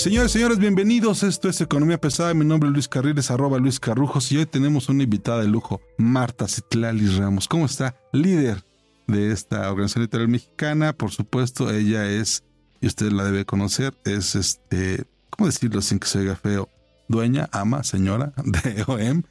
Señores, 0.00 0.32
señores, 0.32 0.58
bienvenidos. 0.58 1.22
Esto 1.22 1.50
es 1.50 1.60
Economía 1.60 2.00
Pesada. 2.00 2.32
Mi 2.32 2.46
nombre 2.46 2.70
es 2.70 2.72
Luis 2.72 2.88
Carriles, 2.88 3.30
arroba 3.30 3.58
Luis 3.58 3.78
Carrujos. 3.78 4.32
Y 4.32 4.38
hoy 4.38 4.46
tenemos 4.46 4.88
una 4.88 5.02
invitada 5.02 5.42
de 5.42 5.46
lujo, 5.46 5.82
Marta 5.98 6.48
Citlali 6.48 7.06
Ramos. 7.18 7.46
¿Cómo 7.46 7.66
está? 7.66 7.94
Líder 8.10 8.64
de 9.06 9.30
esta 9.30 9.70
organización 9.70 10.04
literal 10.04 10.28
mexicana. 10.28 10.94
Por 10.94 11.10
supuesto, 11.10 11.70
ella 11.70 12.08
es, 12.08 12.44
y 12.80 12.86
usted 12.86 13.12
la 13.12 13.24
debe 13.24 13.44
conocer, 13.44 13.92
es 14.06 14.36
este, 14.36 15.04
¿cómo 15.28 15.48
decirlo 15.48 15.82
sin 15.82 15.98
que 15.98 16.08
se 16.08 16.20
oiga 16.20 16.34
feo? 16.34 16.70
Dueña, 17.06 17.50
ama, 17.52 17.84
señora 17.84 18.32
de 18.42 18.82
OEM, 18.86 19.24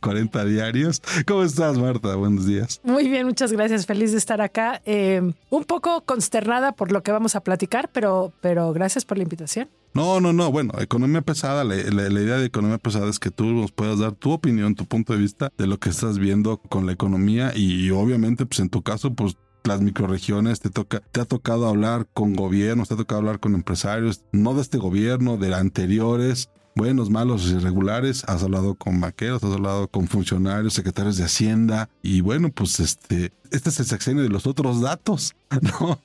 40 0.00 0.44
diarios. 0.46 1.02
¿Cómo 1.26 1.42
estás, 1.42 1.76
Marta? 1.76 2.14
Buenos 2.14 2.46
días. 2.46 2.80
Muy 2.84 3.06
bien, 3.06 3.26
muchas 3.26 3.52
gracias. 3.52 3.84
Feliz 3.84 4.12
de 4.12 4.18
estar 4.18 4.40
acá. 4.40 4.80
Eh, 4.86 5.20
un 5.50 5.64
poco 5.64 6.04
consternada 6.06 6.72
por 6.72 6.90
lo 6.90 7.02
que 7.02 7.12
vamos 7.12 7.36
a 7.36 7.40
platicar, 7.40 7.90
pero, 7.92 8.32
pero 8.40 8.72
gracias 8.72 9.04
por 9.04 9.18
la 9.18 9.24
invitación. 9.24 9.68
No, 9.92 10.20
no, 10.20 10.32
no. 10.32 10.52
Bueno, 10.52 10.72
economía 10.78 11.20
pesada, 11.22 11.64
la, 11.64 11.74
la- 11.74 12.20
idea 12.20 12.36
de 12.36 12.46
economía 12.46 12.78
pesada 12.78 13.08
es 13.10 13.18
que 13.18 13.30
tú 13.30 13.46
nos 13.46 13.72
puedas 13.72 13.98
dar 13.98 14.12
tu 14.12 14.30
opinión, 14.30 14.76
tu 14.76 14.86
punto 14.86 15.12
de 15.12 15.18
vista 15.18 15.52
de 15.58 15.66
lo 15.66 15.78
que 15.78 15.90
estás 15.90 16.18
viendo 16.18 16.58
con 16.58 16.86
la 16.86 16.92
economía 16.92 17.52
y, 17.56 17.90
obviamente, 17.90 18.46
pues 18.46 18.60
en 18.60 18.68
tu 18.70 18.82
caso, 18.82 19.14
pues 19.14 19.36
las 19.64 19.80
microregiones, 19.80 20.60
te 20.60 20.70
toca, 20.70 21.00
te 21.10 21.20
ha 21.20 21.24
tocado 21.24 21.66
hablar 21.66 22.06
con 22.14 22.34
gobiernos, 22.34 22.88
te 22.88 22.94
ha 22.94 22.96
tocado 22.96 23.18
hablar 23.18 23.40
con 23.40 23.54
empresarios, 23.54 24.22
no 24.32 24.54
de 24.54 24.62
este 24.62 24.78
gobierno, 24.78 25.36
de 25.36 25.52
anteriores, 25.54 26.50
buenos, 26.80 27.10
malos, 27.10 27.46
irregulares, 27.50 28.24
has 28.26 28.42
hablado 28.42 28.74
con 28.74 29.02
vaqueros, 29.02 29.44
has 29.44 29.52
hablado 29.52 29.86
con 29.88 30.08
funcionarios, 30.08 30.72
secretarios 30.72 31.18
de 31.18 31.24
Hacienda 31.24 31.90
y 32.02 32.22
bueno, 32.22 32.48
pues 32.50 32.80
este, 32.80 33.32
este 33.50 33.68
es 33.68 33.80
el 33.80 33.84
sexenio 33.84 34.22
de 34.22 34.30
los 34.30 34.46
otros 34.46 34.80
datos, 34.80 35.34
¿no? 35.60 35.98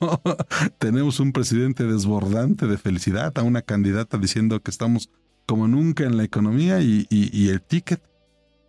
Tenemos 0.76 1.18
un 1.18 1.32
presidente 1.32 1.84
desbordante 1.84 2.66
de 2.66 2.76
felicidad, 2.76 3.32
a 3.38 3.42
una 3.42 3.62
candidata 3.62 4.18
diciendo 4.18 4.60
que 4.60 4.70
estamos 4.70 5.08
como 5.46 5.66
nunca 5.66 6.04
en 6.04 6.18
la 6.18 6.24
economía 6.24 6.80
y, 6.82 7.06
y- 7.08 7.30
y 7.34 7.48
el 7.48 7.62
ticket, 7.62 8.02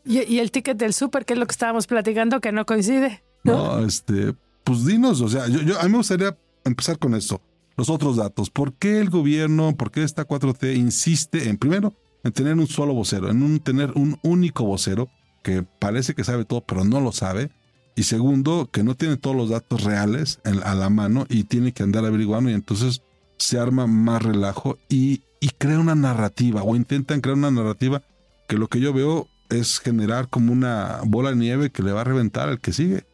Y, 0.05 0.19
y 0.23 0.39
el 0.39 0.49
ticket 0.51 0.77
del 0.77 0.93
súper, 0.93 1.25
que 1.25 1.33
es 1.33 1.39
lo 1.39 1.45
que 1.45 1.51
estábamos 1.51 1.87
platicando, 1.87 2.39
que 2.39 2.53
no 2.53 2.65
coincide. 2.65 3.21
¿no? 3.43 3.79
Este, 3.79 4.33
pues 4.63 4.85
dinos, 4.85 5.19
o 5.19 5.27
sea, 5.27 5.47
yo, 5.49 5.61
yo- 5.61 5.77
a 5.77 5.83
mí 5.83 5.89
me 5.91 5.97
gustaría 5.97 6.37
empezar 6.63 6.97
con 6.99 7.15
esto. 7.15 7.41
Los 7.77 7.89
otros 7.89 8.15
datos. 8.17 8.49
¿Por 8.49 8.73
qué 8.73 8.99
el 8.99 9.09
gobierno, 9.09 9.75
por 9.77 9.91
qué 9.91 10.03
esta 10.03 10.27
4T 10.27 10.75
insiste 10.75 11.47
en, 11.49 11.57
primero, 11.57 11.93
en 12.23 12.31
tener 12.31 12.55
un 12.55 12.67
solo 12.67 12.93
vocero, 12.93 13.29
en 13.29 13.43
un, 13.43 13.59
tener 13.59 13.91
un 13.95 14.17
único 14.23 14.63
vocero 14.65 15.09
que 15.43 15.61
parece 15.63 16.15
que 16.15 16.23
sabe 16.23 16.43
todo, 16.43 16.61
pero 16.61 16.83
no 16.83 16.99
lo 16.99 17.11
sabe? 17.11 17.51
Y 17.95 18.03
segundo, 18.03 18.69
que 18.71 18.83
no 18.83 18.95
tiene 18.95 19.17
todos 19.17 19.35
los 19.35 19.49
datos 19.49 19.83
reales 19.83 20.39
en- 20.43 20.63
a 20.63 20.73
la 20.75 20.89
mano 20.89 21.25
y 21.29 21.43
tiene 21.43 21.71
que 21.71 21.83
andar 21.83 22.03
averiguando 22.05 22.49
y 22.49 22.53
entonces 22.53 23.03
se 23.37 23.59
arma 23.59 23.85
más 23.85 24.23
relajo 24.23 24.79
y, 24.89 25.21
y 25.39 25.49
crea 25.49 25.79
una 25.79 25.93
narrativa 25.95 26.63
o 26.63 26.75
intentan 26.75 27.21
crear 27.21 27.37
una 27.37 27.51
narrativa 27.51 28.01
que 28.47 28.57
lo 28.57 28.67
que 28.67 28.79
yo 28.79 28.91
veo 28.93 29.27
es 29.49 29.79
generar 29.79 30.29
como 30.29 30.51
una 30.51 30.99
bola 31.05 31.29
de 31.29 31.35
nieve 31.35 31.69
que 31.69 31.83
le 31.83 31.91
va 31.91 32.01
a 32.01 32.05
reventar 32.05 32.49
al 32.49 32.59
que 32.59 32.73
sigue, 32.73 33.05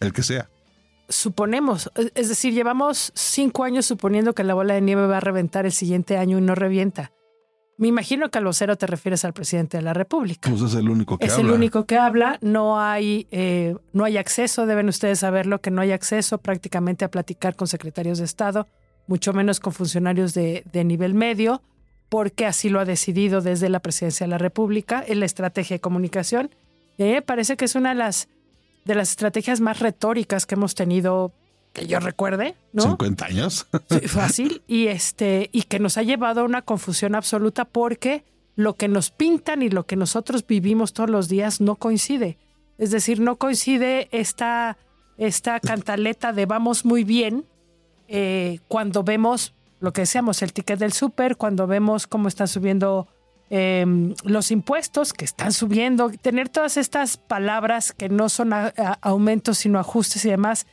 el 0.00 0.12
que 0.12 0.22
sea. 0.22 0.49
Suponemos, 1.10 1.90
es- 1.96 2.12
es 2.14 2.28
decir, 2.28 2.54
llevamos 2.54 3.12
cinco 3.14 3.64
años 3.64 3.84
suponiendo 3.84 4.32
que 4.32 4.44
la 4.44 4.54
bola 4.54 4.74
de 4.74 4.80
nieve 4.80 5.06
va 5.06 5.18
a 5.18 5.20
reventar 5.20 5.66
el 5.66 5.72
siguiente 5.72 6.16
año 6.16 6.38
y 6.38 6.40
no 6.40 6.54
revienta. 6.54 7.12
Me 7.76 7.88
imagino 7.88 8.30
que 8.30 8.38
al 8.38 8.44
vocero 8.44 8.76
te 8.76 8.86
refieres 8.86 9.24
al 9.24 9.32
presidente 9.32 9.76
de 9.78 9.82
la 9.82 9.92
República. 9.94 10.50
Pues 10.50 10.62
es 10.62 10.74
el 10.74 10.88
único 10.90 11.18
que 11.18 11.26
es 11.26 11.32
habla. 11.32 11.48
el 11.48 11.54
único 11.54 11.86
que 11.86 11.96
habla, 11.98 12.38
no 12.42 12.78
hay, 12.80 13.26
eh, 13.30 13.74
no 13.92 14.04
hay 14.04 14.18
acceso, 14.18 14.66
deben 14.66 14.88
ustedes 14.88 15.18
saberlo, 15.20 15.60
que 15.60 15.70
no 15.70 15.80
hay 15.82 15.92
acceso 15.92 16.38
prácticamente 16.38 17.04
a 17.04 17.10
platicar 17.10 17.56
con 17.56 17.66
secretarios 17.68 18.18
de 18.18 18.24
Estado, 18.26 18.66
mucho 19.06 19.32
menos 19.32 19.60
con 19.60 19.72
funcionarios 19.72 20.34
de, 20.34 20.62
de 20.70 20.84
nivel 20.84 21.14
medio, 21.14 21.62
porque 22.10 22.44
así 22.46 22.68
lo 22.68 22.80
ha 22.80 22.84
decidido 22.84 23.40
desde 23.40 23.68
la 23.70 23.80
presidencia 23.80 24.26
de 24.26 24.30
la 24.30 24.38
República, 24.38 25.02
en 25.06 25.20
la 25.20 25.26
estrategia 25.26 25.76
de 25.76 25.80
comunicación. 25.80 26.50
Y 26.98 27.02
a 27.02 27.06
mí 27.06 27.12
me 27.12 27.22
parece 27.22 27.56
que 27.56 27.64
es 27.64 27.74
una 27.76 27.90
de 27.90 27.94
las, 27.94 28.28
de 28.84 28.94
las 28.94 29.10
estrategias 29.10 29.60
más 29.60 29.80
retóricas 29.80 30.46
que 30.46 30.54
hemos 30.54 30.74
tenido, 30.74 31.32
que 31.72 31.86
yo 31.86 32.00
recuerde, 32.00 32.56
¿no? 32.72 32.82
50 32.82 33.24
años. 33.24 33.66
Sí, 33.88 34.08
fácil 34.08 34.62
y 34.66 34.88
este 34.88 35.50
y 35.52 35.62
que 35.62 35.78
nos 35.78 35.98
ha 35.98 36.02
llevado 36.02 36.40
a 36.40 36.44
una 36.44 36.62
confusión 36.62 37.14
absoluta 37.14 37.64
porque 37.64 38.24
lo 38.56 38.74
que 38.76 38.88
nos 38.88 39.10
pintan 39.10 39.62
y 39.62 39.70
lo 39.70 39.86
que 39.86 39.96
nosotros 39.96 40.46
vivimos 40.46 40.92
todos 40.92 41.10
los 41.10 41.28
días 41.28 41.60
no 41.60 41.76
coincide. 41.76 42.38
Es 42.78 42.90
decir, 42.90 43.20
no 43.20 43.36
coincide 43.36 44.08
esta, 44.10 44.78
esta 45.18 45.60
cantaleta 45.60 46.32
de 46.32 46.46
vamos 46.46 46.84
muy 46.84 47.04
bien 47.04 47.46
eh, 48.08 48.58
cuando 48.68 49.04
vemos 49.04 49.54
lo 49.80 49.92
que 49.92 50.02
decíamos, 50.02 50.42
el 50.42 50.52
ticket 50.52 50.78
del 50.78 50.92
súper, 50.92 51.36
cuando 51.36 51.66
vemos 51.66 52.06
cómo 52.06 52.28
están 52.28 52.48
subiendo 52.48 53.08
eh, 53.50 53.84
los 54.24 54.50
impuestos, 54.50 55.12
que 55.12 55.24
están 55.24 55.52
subiendo, 55.52 56.10
tener 56.10 56.48
todas 56.48 56.76
estas 56.76 57.16
palabras 57.16 57.92
que 57.92 58.08
no 58.08 58.28
son 58.28 58.52
a- 58.52 58.72
a- 58.76 58.98
aumentos, 59.02 59.58
sino 59.58 59.78
ajustes 59.78 60.24
y 60.24 60.30
demás. 60.30 60.66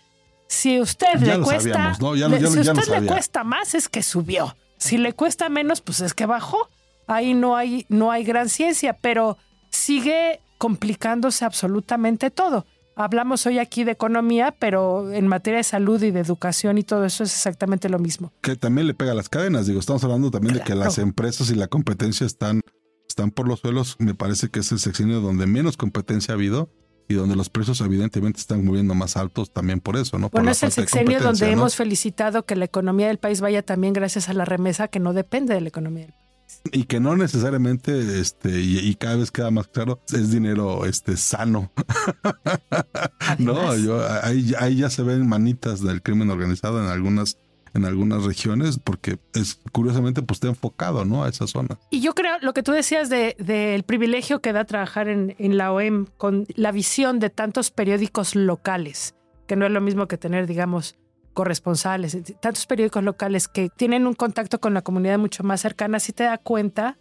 Si 0.47 0.79
usted 0.79 1.07
Ya 1.19 1.37
le 1.37 1.43
cuesta, 1.43 1.73
sabíamos, 1.73 1.99
¿no? 1.99 2.15
Ya 2.15 2.27
lo- 2.27 2.35
le- 2.35 2.41
ya 2.41 2.47
lo- 2.47 2.51
si 2.51 2.59
usted 2.59 2.73
le 2.73 3.07
cuesta 3.07 3.43
más, 3.43 3.73
es 3.75 3.89
que 3.89 4.03
subió. 4.03 4.55
Si 4.77 4.97
le 4.97 5.13
cuesta 5.13 5.49
menos, 5.49 5.81
pues 5.81 5.99
es 6.01 6.13
que 6.13 6.25
bajó. 6.25 6.69
Ahí 7.07 7.33
no 7.33 7.55
hay, 7.55 7.85
no 7.89 8.11
hay 8.11 8.23
gran 8.23 8.47
ciencia, 8.47 8.93
pero 8.93 9.37
sigue 9.71 10.39
complicándose 10.57 11.45
absolutamente 11.45 12.29
todo. 12.31 12.65
Hablamos 12.99 13.45
hoy 13.45 13.59
aquí 13.59 13.83
de 13.83 13.91
economía, 13.91 14.55
pero 14.57 15.11
en 15.11 15.27
materia 15.27 15.57
de 15.57 15.63
salud 15.63 16.01
y 16.01 16.09
de 16.09 16.19
educación 16.19 16.79
y 16.79 16.83
todo 16.83 17.05
eso 17.05 17.23
es 17.23 17.31
exactamente 17.31 17.89
lo 17.89 17.99
mismo. 17.99 18.33
que 18.41 18.55
también 18.55 18.87
le 18.87 18.95
pega 18.95 19.11
a 19.11 19.15
las 19.15 19.29
cadenas. 19.29 19.67
Digo, 19.67 19.79
estamos 19.79 20.03
hablando 20.03 20.31
también 20.31 20.55
de 20.55 20.61
que 20.61 20.73
las 20.73 20.97
empresas 20.97 21.51
y 21.51 21.55
la 21.55 21.67
competencia 21.67 22.25
están, 22.25 22.61
están 23.07 23.29
por 23.29 23.47
los 23.47 23.59
suelos. 23.59 23.97
Me 23.99 24.15
parece 24.15 24.49
que 24.49 24.61
es 24.61 24.71
el 24.71 24.79
sexenio 24.79 25.21
donde 25.21 25.45
menos 25.45 25.77
competencia 25.77 26.33
ha 26.33 26.35
habido 26.35 26.71
y 27.07 27.13
donde 27.13 27.35
los 27.35 27.49
precios 27.49 27.79
evidentemente 27.81 28.39
están 28.39 28.65
moviendo 28.65 28.95
más 28.95 29.15
altos 29.15 29.53
también 29.53 29.79
por 29.79 29.95
eso, 29.95 30.17
¿no? 30.17 30.29
Por 30.29 30.41
Bueno, 30.41 30.51
es 30.51 30.63
el 30.63 30.71
sexenio 30.71 31.19
donde 31.19 31.51
hemos 31.51 31.75
felicitado 31.75 32.45
que 32.45 32.55
la 32.55 32.65
economía 32.65 33.07
del 33.07 33.19
país 33.19 33.41
vaya 33.41 33.61
también 33.61 33.93
gracias 33.93 34.27
a 34.27 34.33
la 34.33 34.43
remesa 34.43 34.87
que 34.87 34.99
no 34.99 35.13
depende 35.13 35.53
de 35.53 35.61
la 35.61 35.67
economía 35.67 36.05
del 36.05 36.13
país. 36.13 36.26
Y 36.71 36.83
que 36.85 36.99
no 36.99 37.15
necesariamente, 37.15 38.19
este, 38.19 38.59
y, 38.59 38.79
y 38.79 38.95
cada 38.95 39.15
vez 39.17 39.31
queda 39.31 39.51
más 39.51 39.67
claro, 39.67 40.01
es 40.13 40.31
dinero 40.31 40.85
este 40.85 41.15
sano. 41.17 41.71
no, 43.39 43.75
yo 43.75 43.99
ahí, 44.23 44.53
ahí 44.59 44.75
ya 44.77 44.89
se 44.89 45.03
ven 45.03 45.27
manitas 45.27 45.81
del 45.81 46.01
crimen 46.01 46.29
organizado 46.29 46.81
en 46.83 46.89
algunas, 46.89 47.37
en 47.73 47.85
algunas 47.85 48.23
regiones, 48.23 48.79
porque 48.83 49.19
es 49.33 49.59
curiosamente 49.71 50.21
pues 50.21 50.37
está 50.37 50.47
enfocado, 50.47 51.05
¿no? 51.05 51.23
A 51.23 51.29
esa 51.29 51.47
zona. 51.47 51.77
Y 51.89 52.01
yo 52.01 52.13
creo 52.15 52.33
lo 52.41 52.53
que 52.53 52.63
tú 52.63 52.71
decías 52.71 53.09
de- 53.09 53.35
del 53.39 53.83
privilegio 53.83 54.41
que 54.41 54.53
da 54.53 54.65
trabajar 54.65 55.07
en, 55.07 55.35
en 55.39 55.57
la 55.57 55.71
OEM 55.71 56.07
con 56.17 56.45
la 56.55 56.71
visión 56.71 57.19
de 57.19 57.29
tantos 57.29 57.71
periódicos 57.71 58.35
locales, 58.35 59.15
que 59.47 59.55
no 59.55 59.65
es 59.65 59.71
lo 59.71 59.81
mismo 59.81 60.07
que 60.07 60.17
tener, 60.17 60.47
digamos, 60.47 60.95
corresponsales, 61.37 62.17
tantos 62.39 62.65
periódicos 62.65 63.03
locales 63.03 63.47
que 63.47 63.69
tienen 63.69 64.07
un 64.07 64.15
contacto 64.15 64.59
con 64.59 64.73
la 64.73 64.81
comunidad 64.81 65.19
mucho 65.19 65.43
más 65.43 65.61
cercana, 65.61 65.99
sí 65.99 66.11
te 66.11 66.23
da 66.23 66.39
cuenta 66.39 66.97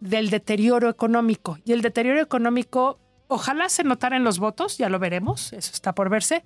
del 0.00 0.28
deterioro 0.28 0.90
económico. 0.90 1.56
Y 1.64 1.72
el 1.72 1.80
deterioro 1.80 2.20
económico, 2.20 2.98
ojalá 3.26 3.70
se 3.70 3.82
notara 3.82 4.18
en 4.18 4.24
los 4.24 4.38
votos, 4.38 4.76
ya 4.76 4.90
lo 4.90 4.98
veremos, 4.98 5.54
eso 5.54 5.70
está 5.72 5.94
por 5.94 6.10
verse, 6.10 6.44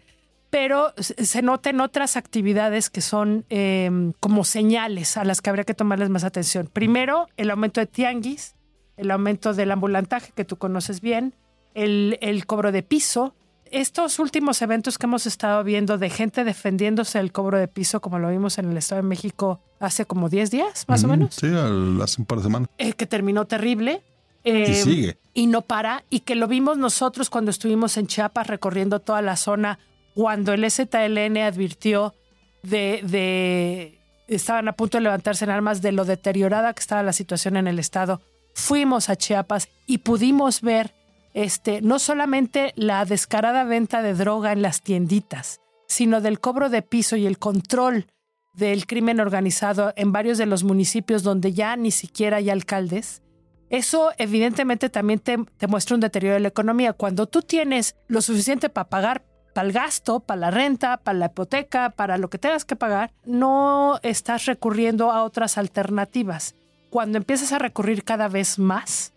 pero 0.48 0.94
se 0.96 1.42
nota 1.42 1.70
en 1.70 1.80
otras 1.80 2.16
actividades 2.16 2.88
que 2.88 3.00
son 3.00 3.44
eh, 3.50 3.90
como 4.20 4.44
señales 4.44 5.16
a 5.16 5.24
las 5.24 5.42
que 5.42 5.50
habría 5.50 5.64
que 5.64 5.74
tomarles 5.74 6.10
más 6.10 6.22
atención. 6.22 6.70
Primero, 6.72 7.26
el 7.36 7.50
aumento 7.50 7.80
de 7.80 7.88
tianguis, 7.88 8.54
el 8.96 9.10
aumento 9.10 9.54
del 9.54 9.72
ambulantaje 9.72 10.30
que 10.36 10.44
tú 10.44 10.56
conoces 10.56 11.00
bien, 11.00 11.34
el, 11.74 12.16
el 12.20 12.46
cobro 12.46 12.70
de 12.70 12.84
piso. 12.84 13.34
Estos 13.74 14.20
últimos 14.20 14.62
eventos 14.62 14.98
que 14.98 15.06
hemos 15.06 15.26
estado 15.26 15.64
viendo 15.64 15.98
de 15.98 16.08
gente 16.08 16.44
defendiéndose 16.44 17.18
del 17.18 17.32
cobro 17.32 17.58
de 17.58 17.66
piso, 17.66 18.00
como 18.00 18.20
lo 18.20 18.28
vimos 18.30 18.56
en 18.58 18.70
el 18.70 18.76
Estado 18.76 19.02
de 19.02 19.08
México 19.08 19.60
hace 19.80 20.04
como 20.06 20.28
10 20.28 20.52
días, 20.52 20.84
más 20.86 21.02
o 21.02 21.08
menos, 21.08 21.34
Sí, 21.34 21.46
al- 21.46 22.00
hace 22.00 22.20
un 22.20 22.26
par 22.26 22.38
de 22.38 22.44
semanas. 22.44 22.68
eh, 22.78 22.92
que 22.92 23.06
terminó 23.06 23.46
terrible. 23.46 24.02
Eh, 24.44 24.66
Y 24.70 24.74
sigue. 24.74 25.18
y 25.32 25.46
no 25.48 25.62
para, 25.62 26.04
y 26.08 26.20
que 26.20 26.36
lo 26.36 26.46
vimos 26.46 26.78
nosotros 26.78 27.30
cuando 27.30 27.50
estuvimos 27.50 27.96
en 27.96 28.06
Chiapas 28.06 28.46
recorriendo 28.46 29.00
toda 29.00 29.22
la 29.22 29.36
zona, 29.36 29.78
cuando 30.14 30.52
el 30.52 30.64
STLN 30.70 31.38
advirtió 31.42 32.14
de, 32.62 33.00
de- 33.02 33.98
estaban 34.28 34.68
a 34.68 34.72
punto 34.74 34.98
de 34.98 35.02
levantarse 35.02 35.44
en 35.46 35.50
armas 35.50 35.82
de 35.82 35.90
lo 35.90 36.04
deteriorada 36.04 36.72
que 36.74 36.80
estaba 36.80 37.02
la 37.02 37.12
situación 37.12 37.56
en 37.56 37.66
el 37.66 37.78
estado. 37.80 38.20
Fuimos 38.54 39.08
a 39.08 39.16
Chiapas 39.16 39.68
y 39.86 39.98
pudimos 39.98 40.60
ver 40.60 40.94
este, 41.34 41.82
no 41.82 41.98
solamente 41.98 42.72
la 42.76 43.04
descarada 43.04 43.64
venta 43.64 44.00
de 44.00 44.14
droga 44.14 44.52
en 44.52 44.62
las 44.62 44.80
tienditas, 44.80 45.60
sino 45.86 46.20
del 46.20 46.40
cobro 46.40 46.70
de 46.70 46.82
piso 46.82 47.16
y 47.16 47.26
el 47.26 47.38
control 47.38 48.06
del 48.54 48.86
crimen 48.86 49.20
organizado 49.20 49.92
en 49.96 50.12
varios 50.12 50.38
de 50.38 50.46
los 50.46 50.64
municipios 50.64 51.22
donde 51.22 51.52
ya 51.52 51.76
ni 51.76 51.90
siquiera 51.90 52.38
hay 52.38 52.50
alcaldes. 52.50 53.22
Eso 53.68 54.12
evidentemente 54.16 54.88
también 54.88 55.18
te, 55.18 55.36
te 55.58 55.66
muestra 55.66 55.96
un 55.96 56.00
deterioro 56.00 56.34
de 56.34 56.40
la 56.40 56.48
economía. 56.48 56.92
Cuando 56.92 57.26
tú 57.26 57.42
tienes 57.42 57.96
lo 58.06 58.22
suficiente 58.22 58.68
para 58.68 58.88
pagar 58.88 59.24
para 59.54 59.68
el 59.68 59.72
gasto, 59.72 60.20
para 60.20 60.40
la 60.40 60.50
renta, 60.50 60.98
para 60.98 61.18
la 61.18 61.26
hipoteca, 61.26 61.90
para 61.90 62.18
lo 62.18 62.28
que 62.28 62.38
tengas 62.38 62.64
que 62.64 62.76
pagar, 62.76 63.12
no 63.24 63.98
estás 64.02 64.44
recurriendo 64.46 65.10
a 65.10 65.22
otras 65.22 65.56
alternativas. 65.56 66.54
Cuando 66.90 67.18
empiezas 67.18 67.52
a 67.52 67.58
recurrir 67.58 68.04
cada 68.04 68.28
vez 68.28 68.58
más, 68.58 69.13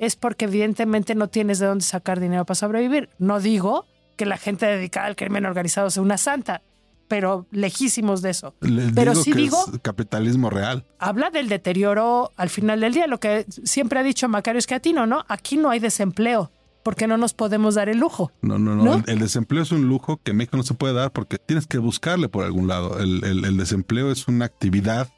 es 0.00 0.16
porque 0.16 0.46
evidentemente 0.46 1.14
no 1.14 1.28
tienes 1.28 1.58
de 1.60 1.66
dónde 1.66 1.84
sacar 1.84 2.18
dinero 2.18 2.44
para 2.44 2.56
sobrevivir. 2.56 3.08
No 3.18 3.38
digo 3.38 3.86
que 4.16 4.26
la 4.26 4.36
gente 4.38 4.66
dedicada 4.66 5.06
al 5.06 5.14
crimen 5.14 5.46
organizado 5.46 5.90
sea 5.90 6.02
una 6.02 6.18
santa, 6.18 6.62
pero 7.06 7.46
lejísimos 7.50 8.22
de 8.22 8.30
eso. 8.30 8.54
Les 8.60 8.92
Pero 8.92 9.12
digo 9.12 9.22
sí 9.24 9.32
que 9.32 9.38
digo, 9.38 9.58
es 9.72 9.78
capitalismo 9.82 10.48
real. 10.50 10.84
habla 10.98 11.30
del 11.30 11.48
deterioro 11.48 12.32
al 12.36 12.48
final 12.50 12.80
del 12.80 12.94
día. 12.94 13.06
Lo 13.06 13.20
que 13.20 13.46
siempre 13.64 13.98
ha 14.00 14.02
dicho 14.02 14.28
Macario 14.28 14.58
Escatino, 14.58 15.06
¿no? 15.06 15.24
Aquí 15.28 15.56
no 15.56 15.70
hay 15.70 15.80
desempleo, 15.80 16.50
porque 16.82 17.06
no 17.06 17.16
nos 17.18 17.34
podemos 17.34 17.74
dar 17.74 17.88
el 17.88 17.98
lujo. 17.98 18.32
No, 18.42 18.58
no, 18.58 18.74
no. 18.76 18.84
¿No? 18.84 19.02
El, 19.06 19.18
desempleo 19.18 19.62
es 19.62 19.70
un 19.72 19.86
lujo 19.88 20.18
que 20.22 20.32
México 20.32 20.56
no 20.56 20.62
se 20.62 20.74
puede 20.74 20.94
dar 20.94 21.12
porque 21.12 21.36
tienes 21.38 21.66
que 21.66 21.78
buscarle 21.78 22.28
por 22.28 22.44
algún 22.44 22.68
lado. 22.68 22.98
El, 23.00 23.24
el- 23.24 23.44
el 23.44 23.56
desempleo 23.56 24.10
es 24.12 24.28
una 24.28 24.44
actividad, 24.44 25.08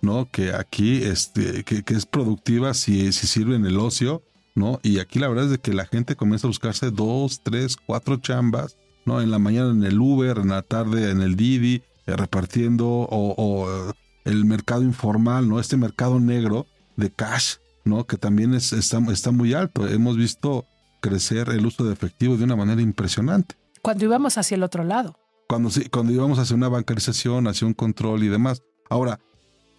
¿no? 0.00 0.28
Que 0.30 0.52
aquí 0.52 1.02
este, 1.02 1.64
que, 1.64 1.82
que 1.82 1.94
es 1.94 2.06
productiva 2.06 2.74
si, 2.74 3.10
si 3.12 3.26
sirve 3.26 3.56
en 3.56 3.64
el 3.66 3.78
ocio, 3.78 4.22
¿no? 4.58 4.80
Y 4.82 4.98
aquí 4.98 5.18
la 5.18 5.28
verdad 5.28 5.46
es 5.46 5.50
de 5.52 5.58
que 5.58 5.72
la 5.72 5.86
gente 5.86 6.16
comienza 6.16 6.46
a 6.46 6.50
buscarse 6.50 6.90
dos, 6.90 7.40
tres, 7.42 7.76
cuatro 7.76 8.16
chambas, 8.16 8.76
¿no? 9.06 9.22
En 9.22 9.30
la 9.30 9.38
mañana 9.38 9.70
en 9.70 9.84
el 9.84 9.98
Uber, 9.98 10.38
en 10.38 10.48
la 10.48 10.62
tarde 10.62 11.10
en 11.10 11.22
el 11.22 11.36
Didi, 11.36 11.82
eh, 12.06 12.16
repartiendo, 12.16 12.86
o, 12.88 13.34
o, 13.36 13.70
eh, 13.90 13.92
el 14.24 14.44
mercado 14.44 14.82
informal, 14.82 15.48
¿no? 15.48 15.60
Este 15.60 15.76
mercado 15.76 16.20
negro 16.20 16.66
de 16.96 17.10
cash, 17.10 17.54
¿no? 17.84 18.06
Que 18.06 18.16
también 18.18 18.52
es, 18.54 18.72
está, 18.72 18.98
está 19.10 19.30
muy 19.30 19.54
alto. 19.54 19.86
Hemos 19.88 20.16
visto 20.16 20.66
crecer 21.00 21.48
el 21.50 21.64
uso 21.64 21.84
de 21.84 21.92
efectivo 21.92 22.36
de 22.36 22.44
una 22.44 22.56
manera 22.56 22.82
impresionante. 22.82 23.54
Cuando 23.80 24.04
íbamos 24.04 24.36
hacia 24.36 24.56
el 24.56 24.64
otro 24.64 24.84
lado. 24.84 25.16
Cuando, 25.48 25.70
cuando 25.90 26.12
íbamos 26.12 26.38
hacia 26.38 26.56
una 26.56 26.68
bancarización, 26.68 27.46
hacia 27.46 27.66
un 27.66 27.74
control 27.74 28.22
y 28.24 28.28
demás. 28.28 28.62
Ahora, 28.90 29.20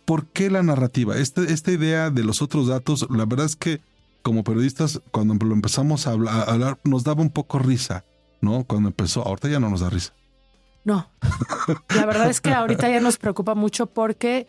¿por 0.05 0.25
qué 0.27 0.49
la 0.49 0.63
narrativa? 0.63 1.17
Este- 1.17 1.53
esta 1.53 1.71
idea 1.71 2.09
de 2.09 2.23
los 2.23 2.41
otros 2.41 2.67
datos, 2.67 3.05
la 3.11 3.25
verdad 3.25 3.45
es 3.45 3.55
que 3.55 3.81
como 4.21 4.43
periodistas, 4.43 5.01
cuando 5.11 5.33
lo 5.45 5.53
empezamos 5.53 6.07
a 6.07 6.11
hablar, 6.11 6.79
nos 6.83 7.03
daba 7.03 7.21
un 7.21 7.29
poco 7.29 7.59
risa, 7.59 8.05
¿no? 8.41 8.63
Cuando 8.65 8.89
empezó, 8.89 9.23
ahorita 9.25 9.49
ya 9.49 9.59
no 9.59 9.69
nos 9.69 9.81
da 9.81 9.89
risa. 9.89 10.13
No. 10.83 11.09
La 11.95 12.05
verdad 12.05 12.29
es 12.29 12.41
que 12.41 12.53
ahorita 12.53 12.89
ya 12.89 12.99
nos 12.99 13.17
preocupa 13.17 13.55
mucho 13.55 13.87
porque 13.87 14.47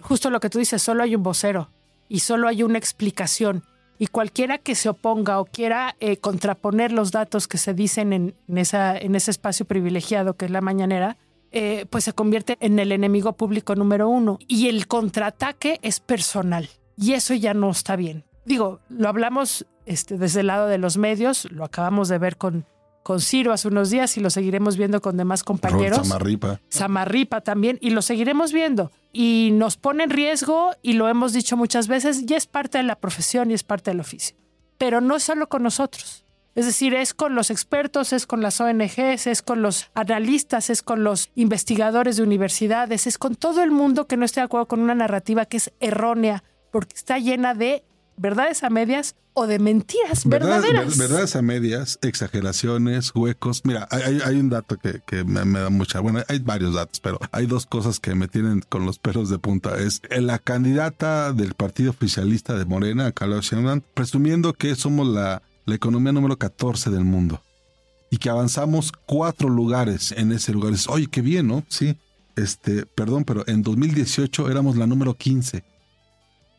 justo 0.00 0.30
lo 0.30 0.40
que 0.40 0.50
tú 0.50 0.58
dices, 0.58 0.82
solo 0.82 1.02
hay 1.02 1.14
un 1.14 1.22
vocero 1.22 1.70
y 2.08 2.20
solo 2.20 2.48
hay 2.48 2.62
una 2.62 2.78
explicación. 2.78 3.64
Y 3.98 4.08
cualquiera 4.08 4.58
que 4.58 4.74
se 4.74 4.90
oponga 4.90 5.40
o 5.40 5.46
quiera 5.46 5.96
eh, 6.00 6.18
contraponer 6.18 6.92
los 6.92 7.12
datos 7.12 7.48
que 7.48 7.56
se 7.56 7.72
dicen 7.72 8.12
en, 8.12 8.34
en 8.46 8.58
esa, 8.58 8.96
en 8.96 9.14
ese 9.14 9.30
espacio 9.30 9.64
privilegiado 9.64 10.34
que 10.34 10.44
es 10.44 10.50
la 10.50 10.60
mañanera, 10.60 11.16
eh, 11.52 11.86
pues 11.88 12.04
se 12.04 12.12
convierte 12.12 12.58
en 12.60 12.78
el 12.78 12.92
enemigo 12.92 13.32
público 13.32 13.74
número 13.74 14.08
uno. 14.08 14.38
Y 14.46 14.68
el 14.68 14.86
contraataque 14.86 15.78
es 15.82 16.00
personal. 16.00 16.68
Y 16.98 17.12
eso 17.12 17.32
ya 17.34 17.54
no 17.54 17.70
está 17.70 17.96
bien. 17.96 18.24
Digo, 18.46 18.80
lo 18.88 19.08
hablamos 19.08 19.66
este, 19.86 20.18
desde 20.18 20.40
el 20.40 20.46
lado 20.46 20.68
de 20.68 20.78
los 20.78 20.96
medios, 20.96 21.50
lo 21.50 21.64
acabamos 21.64 22.08
de 22.08 22.18
ver 22.18 22.36
con, 22.36 22.64
con 23.02 23.20
Ciro 23.20 23.52
hace 23.52 23.66
unos 23.66 23.90
días 23.90 24.16
y 24.16 24.20
lo 24.20 24.30
seguiremos 24.30 24.76
viendo 24.76 25.02
con 25.02 25.16
demás 25.16 25.42
compañeros. 25.42 25.98
Raúl 25.98 26.08
Samarripa. 26.08 26.60
Samarripa 26.68 27.40
también, 27.40 27.76
y 27.80 27.90
lo 27.90 28.02
seguiremos 28.02 28.52
viendo. 28.52 28.92
Y 29.12 29.50
nos 29.52 29.76
pone 29.76 30.04
en 30.04 30.10
riesgo, 30.10 30.70
y 30.80 30.92
lo 30.92 31.08
hemos 31.08 31.32
dicho 31.32 31.56
muchas 31.56 31.88
veces, 31.88 32.24
y 32.24 32.34
es 32.34 32.46
parte 32.46 32.78
de 32.78 32.84
la 32.84 32.94
profesión 32.94 33.50
y 33.50 33.54
es 33.54 33.64
parte 33.64 33.90
del 33.90 33.98
oficio. 33.98 34.36
Pero 34.78 35.00
no 35.00 35.18
solo 35.18 35.48
con 35.48 35.64
nosotros. 35.64 36.24
Es 36.54 36.66
decir, 36.66 36.94
es 36.94 37.14
con 37.14 37.34
los 37.34 37.50
expertos, 37.50 38.12
es 38.12 38.26
con 38.26 38.42
las 38.42 38.60
ONGs, 38.60 39.26
es 39.26 39.42
con 39.42 39.60
los 39.60 39.90
analistas, 39.94 40.70
es 40.70 40.82
con 40.82 41.02
los 41.02 41.30
investigadores 41.34 42.16
de 42.16 42.22
universidades, 42.22 43.08
es 43.08 43.18
con 43.18 43.34
todo 43.34 43.62
el 43.62 43.72
mundo 43.72 44.06
que 44.06 44.16
no 44.16 44.24
esté 44.24 44.40
de 44.40 44.44
acuerdo 44.44 44.66
con 44.66 44.80
una 44.80 44.94
narrativa 44.94 45.44
que 45.46 45.58
es 45.58 45.72
errónea, 45.80 46.44
porque 46.70 46.94
está 46.94 47.18
llena 47.18 47.52
de 47.52 47.84
verdades 48.16 48.62
a 48.64 48.70
medias 48.70 49.14
o 49.34 49.46
de 49.46 49.58
mentiras 49.58 50.24
Verdades- 50.24 50.62
verdaderas. 50.62 50.96
ver- 50.98 51.08
verdades 51.08 51.36
a 51.36 51.42
medias, 51.42 51.98
exageraciones, 52.02 53.12
huecos. 53.14 53.62
Mira, 53.64 53.86
hay, 53.90 54.36
un 54.40 54.48
dato 54.48 54.76
que, 54.78 55.00
que 55.06 55.24
me, 55.24 55.44
me 55.44 55.60
da 55.60 55.70
mucha. 55.70 56.00
Bueno, 56.00 56.20
hay 56.28 56.38
varios 56.38 56.74
datos, 56.74 57.00
pero 57.00 57.18
hay 57.32 57.46
dos 57.46 57.66
cosas 57.66 58.00
que 58.00 58.14
me 58.14 58.28
tienen 58.28 58.62
con 58.68 58.86
los 58.86 58.98
pelos 58.98 59.28
de 59.28 59.38
punta. 59.38 59.76
Es 59.78 60.00
la 60.10 60.38
candidata 60.38 61.32
del 61.32 61.54
partido 61.54 61.90
oficialista 61.90 62.54
de 62.54 62.64
Morena, 62.64 63.12
Carlos 63.12 63.44
Sheinbaum, 63.46 63.82
presumiendo 63.94 64.52
que 64.54 64.74
somos 64.74 65.06
la, 65.06 65.42
la 65.66 65.74
economía 65.74 66.12
número 66.12 66.36
14 66.38 66.90
del 66.90 67.04
mundo 67.04 67.42
y 68.10 68.18
que 68.18 68.30
avanzamos 68.30 68.92
cuatro 69.04 69.48
lugares 69.48 70.12
en 70.12 70.32
ese 70.32 70.52
lugar. 70.52 70.72
Oye, 70.88 71.08
qué 71.08 71.20
bien, 71.20 71.48
¿no? 71.48 71.64
Sí. 71.68 71.96
Este, 72.36 72.86
perdón, 72.86 73.24
pero 73.24 73.44
en 73.48 73.62
2018 73.62 74.50
éramos 74.50 74.76
la 74.76 74.86
número 74.86 75.14
15. 75.14 75.64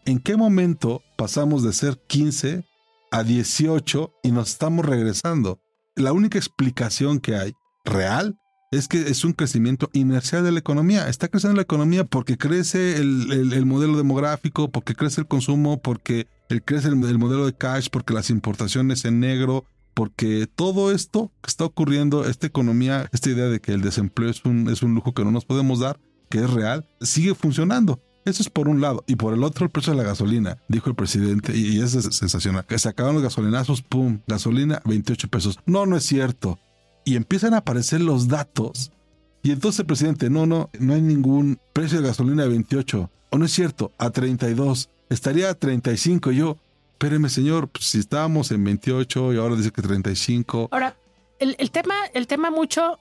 ¿En 0.07 0.19
qué 0.19 0.37
momento 0.37 1.01
pasamos 1.17 1.63
de 1.63 1.73
ser 1.73 1.99
15 2.07 2.63
a 3.11 3.23
18 3.23 4.13
y 4.23 4.31
nos 4.31 4.49
estamos 4.51 4.85
regresando? 4.85 5.59
La 5.97 6.13
única 6.13 6.37
explicación 6.37 7.19
que 7.19 7.35
hay 7.35 7.51
real 7.83 8.37
es 8.71 8.87
que 8.87 8.99
es 9.09 9.25
un 9.25 9.33
crecimiento 9.33 9.89
inercial 9.91 10.45
de 10.45 10.53
la 10.53 10.59
economía. 10.59 11.09
Está 11.09 11.27
creciendo 11.27 11.57
la 11.57 11.63
economía 11.63 12.05
porque 12.05 12.37
crece 12.37 12.95
el, 12.97 13.31
el- 13.33 13.51
el 13.53 13.65
modelo 13.65 13.97
demográfico, 13.97 14.71
porque 14.71 14.95
crece 14.95 15.19
el 15.19 15.27
consumo, 15.27 15.81
porque 15.81 16.27
crece 16.63 16.87
el, 16.87 17.03
el 17.03 17.17
modelo 17.17 17.45
de 17.45 17.53
cash, 17.53 17.89
porque 17.91 18.13
las 18.13 18.29
importaciones 18.29 19.03
en 19.03 19.19
negro, 19.19 19.65
porque 19.93 20.47
todo 20.55 20.93
esto 20.93 21.33
que 21.41 21.49
está 21.49 21.65
ocurriendo, 21.65 22.23
esta 22.25 22.47
economía, 22.47 23.09
esta 23.11 23.29
idea 23.29 23.47
de 23.47 23.59
que 23.59 23.73
el 23.73 23.81
desempleo 23.81 24.29
es 24.29 24.45
un, 24.45 24.69
es 24.69 24.83
un 24.83 24.93
lujo 24.95 25.13
que 25.13 25.25
no 25.25 25.31
nos 25.31 25.43
podemos 25.43 25.79
dar, 25.79 25.99
que 26.29 26.39
es 26.39 26.49
real, 26.49 26.87
sigue 27.01 27.35
funcionando. 27.35 28.01
Eso 28.27 28.43
es 28.43 28.49
por 28.49 28.67
un 28.67 28.81
lado. 28.81 29.05
Y 29.07 29.15
por 29.15 29.33
el 29.33 29.41
otro, 29.41 29.63
el 29.63 29.71
precio 29.71 29.93
de 29.93 29.99
la 29.99 30.03
gasolina, 30.03 30.57
dijo 30.67 30.89
el 30.89 30.97
presidente, 30.97 31.55
y, 31.55 31.79
es 31.79 31.91
sensacional. 31.91 32.65
Que 32.65 32.77
se 32.77 32.89
acaban 32.89 33.13
los 33.13 33.23
gasolinazos, 33.23 33.81
pum, 33.81 34.19
gasolina, 34.27 34.81
28 34.83 35.29
pesos. 35.29 35.59
No, 35.65 35.85
no 35.85 35.95
es 35.95 36.03
cierto. 36.03 36.59
Y 37.05 37.15
empiezan 37.15 37.53
a 37.53 37.59
aparecer 37.59 38.01
los 38.01 38.27
datos. 38.27 38.91
Y 39.43 39.51
entonces 39.51 39.79
el 39.79 39.85
presidente, 39.85 40.29
no, 40.29 40.45
no, 40.45 40.69
no 40.77 40.93
hay 40.93 41.01
ningún 41.01 41.57
precio 41.71 42.01
de 42.01 42.07
gasolina 42.09 42.43
de 42.43 42.49
28. 42.49 43.09
O 43.29 43.37
no 43.37 43.45
es 43.45 43.53
cierto, 43.53 43.93
a 43.97 44.09
32. 44.09 44.89
Estaría 45.09 45.49
a 45.49 45.53
35. 45.53 46.33
Y 46.33 46.35
yo, 46.35 46.57
espéreme, 46.91 47.29
señor, 47.29 47.69
pues, 47.69 47.85
si 47.85 47.99
estábamos 47.99 48.51
en 48.51 48.61
28 48.61 49.35
y 49.35 49.37
ahora 49.37 49.55
dice 49.55 49.71
que 49.71 49.81
35. 49.81 50.67
Ahora, 50.71 50.97
el, 51.39 51.55
el 51.59 51.71
tema, 51.71 51.95
el 52.13 52.27
tema 52.27 52.51
mucho 52.51 52.99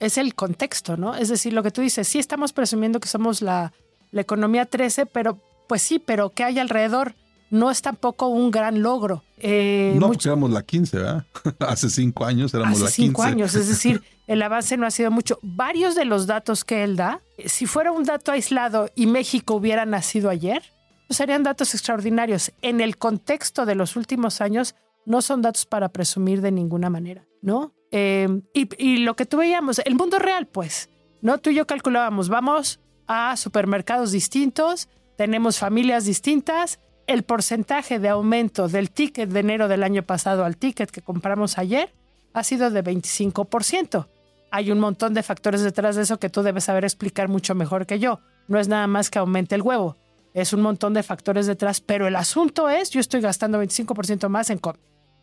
es 0.00 0.18
el 0.18 0.34
contexto, 0.34 0.98
¿no? 0.98 1.14
Es 1.14 1.30
decir, 1.30 1.54
lo 1.54 1.62
que 1.62 1.70
tú 1.70 1.80
dices, 1.80 2.06
sí 2.06 2.18
estamos 2.18 2.52
presumiendo 2.52 3.00
que 3.00 3.08
somos 3.08 3.40
la, 3.40 3.72
la 4.10 4.20
economía 4.22 4.66
13, 4.66 5.06
pero 5.06 5.38
pues 5.68 5.82
sí, 5.82 5.98
pero 5.98 6.30
¿qué 6.30 6.44
hay 6.44 6.58
alrededor? 6.58 7.14
No 7.50 7.70
es 7.70 7.80
tampoco 7.82 8.28
un 8.28 8.50
gran 8.50 8.82
logro. 8.82 9.22
Eh, 9.38 9.92
no, 9.94 10.08
mucho- 10.08 10.18
porque 10.18 10.28
éramos 10.28 10.50
la 10.50 10.62
15, 10.62 10.96
¿verdad? 10.98 11.24
Hace 11.60 11.90
cinco 11.90 12.24
años 12.24 12.52
éramos 12.54 12.74
hace 12.82 12.84
la 12.84 12.90
15. 12.90 13.02
cinco 13.02 13.22
años, 13.22 13.54
es 13.54 13.68
decir, 13.74 14.02
el 14.26 14.42
avance 14.42 14.76
no 14.76 14.86
ha 14.86 14.90
sido 14.90 15.10
mucho. 15.10 15.38
Varios 15.42 15.94
de 15.94 16.04
los 16.04 16.26
datos 16.26 16.64
que 16.64 16.82
él 16.84 16.96
da, 16.96 17.20
si 17.44 17.66
fuera 17.66 17.92
un 17.92 18.04
dato 18.04 18.32
aislado 18.32 18.90
y 18.96 19.06
México 19.06 19.54
hubiera 19.54 19.86
nacido 19.86 20.28
ayer, 20.30 20.62
pues 21.06 21.18
serían 21.18 21.44
datos 21.44 21.74
extraordinarios. 21.74 22.50
En 22.62 22.80
el 22.80 22.96
contexto 22.96 23.64
de 23.66 23.76
los 23.76 23.94
últimos 23.96 24.40
años, 24.40 24.74
no 25.04 25.22
son 25.22 25.40
datos 25.42 25.66
para 25.66 25.88
presumir 25.90 26.40
de 26.40 26.50
ninguna 26.50 26.90
manera, 26.90 27.24
¿no? 27.42 27.72
Eh, 27.92 28.40
y, 28.52 28.68
y 28.84 28.96
lo 28.98 29.14
que 29.14 29.24
tú 29.26 29.36
veíamos, 29.36 29.78
el 29.84 29.94
mundo 29.94 30.18
real, 30.18 30.48
pues, 30.48 30.90
¿no? 31.22 31.38
Tú 31.38 31.50
y 31.50 31.54
yo 31.54 31.66
calculábamos, 31.68 32.28
vamos 32.28 32.80
a 33.06 33.36
supermercados 33.36 34.12
distintos, 34.12 34.88
tenemos 35.16 35.58
familias 35.58 36.04
distintas, 36.04 36.80
el 37.06 37.22
porcentaje 37.22 37.98
de 37.98 38.08
aumento 38.08 38.68
del 38.68 38.90
ticket 38.90 39.30
de 39.30 39.40
enero 39.40 39.68
del 39.68 39.82
año 39.82 40.02
pasado 40.02 40.44
al 40.44 40.56
ticket 40.56 40.90
que 40.90 41.02
compramos 41.02 41.58
ayer 41.58 41.92
ha 42.34 42.42
sido 42.42 42.70
de 42.70 42.84
25%. 42.84 44.08
Hay 44.50 44.70
un 44.70 44.78
montón 44.78 45.14
de 45.14 45.22
factores 45.22 45.62
detrás 45.62 45.96
de 45.96 46.02
eso 46.02 46.18
que 46.18 46.30
tú 46.30 46.42
debes 46.42 46.64
saber 46.64 46.84
explicar 46.84 47.28
mucho 47.28 47.54
mejor 47.54 47.86
que 47.86 47.98
yo. 47.98 48.20
No 48.48 48.58
es 48.58 48.68
nada 48.68 48.86
más 48.86 49.10
que 49.10 49.18
aumente 49.18 49.54
el 49.54 49.62
huevo. 49.62 49.96
es 50.34 50.52
un 50.52 50.60
montón 50.60 50.92
de 50.92 51.02
factores 51.02 51.46
detrás, 51.46 51.80
pero 51.80 52.06
el 52.06 52.14
asunto 52.14 52.68
es, 52.68 52.90
yo 52.90 53.00
estoy 53.00 53.22
gastando 53.22 53.62
25% 53.62 54.28
más 54.28 54.50
en, 54.50 54.60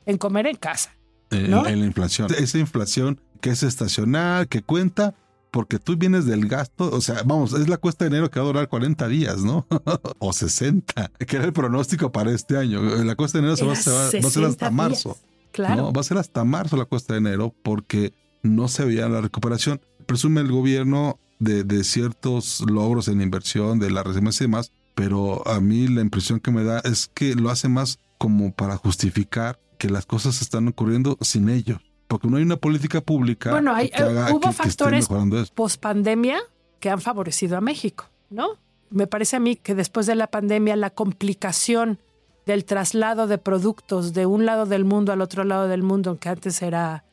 en 0.07 0.17
comer 0.17 0.47
en 0.47 0.55
casa. 0.55 0.95
En, 1.29 1.51
la 1.51 1.71
inflación. 1.71 2.29
Esa 2.35 2.57
inflación 2.57 3.19
que 3.39 3.51
es 3.51 3.61
estacional, 3.61 4.47
que 4.47 4.61
cuenta, 4.61 5.13
porque 5.53 5.77
tú 5.77 5.95
vienes 5.95 6.25
del 6.25 6.47
gasto, 6.47 6.89
o 6.89 6.99
sea, 6.99 7.21
vamos, 7.23 7.53
es 7.53 7.69
la 7.69 7.77
cuesta 7.77 8.05
de 8.05 8.09
enero 8.09 8.31
que 8.31 8.39
va 8.39 8.45
a 8.45 8.47
durar 8.47 8.67
40 8.67 9.07
días, 9.07 9.43
¿no? 9.43 9.67
o 10.17 10.33
60, 10.33 11.11
que 11.27 11.35
era 11.35 11.45
el 11.45 11.53
pronóstico 11.53 12.11
para 12.11 12.31
este 12.31 12.57
año. 12.57 12.81
La 12.81 13.15
cuesta 13.15 13.37
de 13.37 13.43
enero 13.43 13.55
se 13.55 13.63
va, 13.63 13.73
a 13.73 14.31
ser 14.31 14.45
hasta 14.45 14.71
marzo. 14.71 15.15
Claro. 15.51 15.93
Va 15.93 16.01
a 16.01 16.03
ser 16.03 16.17
hasta 16.17 16.43
marzo 16.43 16.75
la 16.75 16.85
cuesta 16.85 17.13
de 17.13 17.19
enero 17.19 17.53
porque 17.61 18.13
no 18.41 18.67
se 18.67 18.83
veía 18.83 19.07
la 19.07 19.21
recuperación. 19.21 19.79
Presume 20.07 20.41
el 20.41 20.51
gobierno 20.51 21.19
de, 21.37 21.63
de 21.63 21.83
ciertos 21.83 22.61
logros 22.67 23.07
en 23.07 23.21
inversión, 23.21 23.77
de 23.77 23.91
la 23.91 24.01
residencia 24.01 24.45
y 24.45 24.47
demás, 24.47 24.71
pero 24.95 25.47
a 25.47 25.59
mí 25.59 25.87
la 25.87 26.01
impresión 26.01 26.39
que 26.39 26.49
me 26.49 26.63
da 26.63 26.79
es 26.79 27.11
que 27.13 27.35
lo 27.35 27.51
hace 27.51 27.69
más 27.69 27.99
como 28.17 28.53
para 28.53 28.75
justificar 28.77 29.59
que 29.77 29.91
las 29.91 30.07
cosas 30.07 30.41
están 30.41 30.67
ocurriendo 30.67 31.15
sin 31.21 31.47
ellos. 31.49 31.77
Porque 32.13 32.27
no 32.27 32.37
hay 32.37 32.43
una 32.43 32.57
política 32.57 33.01
pública. 33.01 33.49
Bueno, 33.49 33.73
hay, 33.73 33.91
hubo 34.31 34.51
factores 34.51 35.07
post 35.55 35.81
pandemia 35.81 36.39
que 36.79 36.91
han 36.91 37.01
favorecido 37.01 37.57
a 37.57 37.61
México, 37.61 38.05
¿no? 38.29 38.49
Me 38.91 39.07
parece 39.07 39.37
a 39.37 39.39
mí 39.39 39.55
que 39.55 39.73
después 39.73 40.05
de 40.05 40.13
la 40.13 40.27
pandemia 40.27 40.75
la 40.75 40.91
complicación 40.91 41.97
del 42.45 42.65
traslado 42.65 43.25
de 43.25 43.39
productos 43.39 44.13
de 44.13 44.27
un 44.27 44.45
lado 44.45 44.67
del 44.67 44.85
mundo 44.85 45.11
al 45.11 45.21
otro 45.21 45.43
lado 45.43 45.67
del 45.67 45.81
mundo, 45.81 46.19
que 46.19 46.29
antes 46.29 46.61
era 46.61 47.03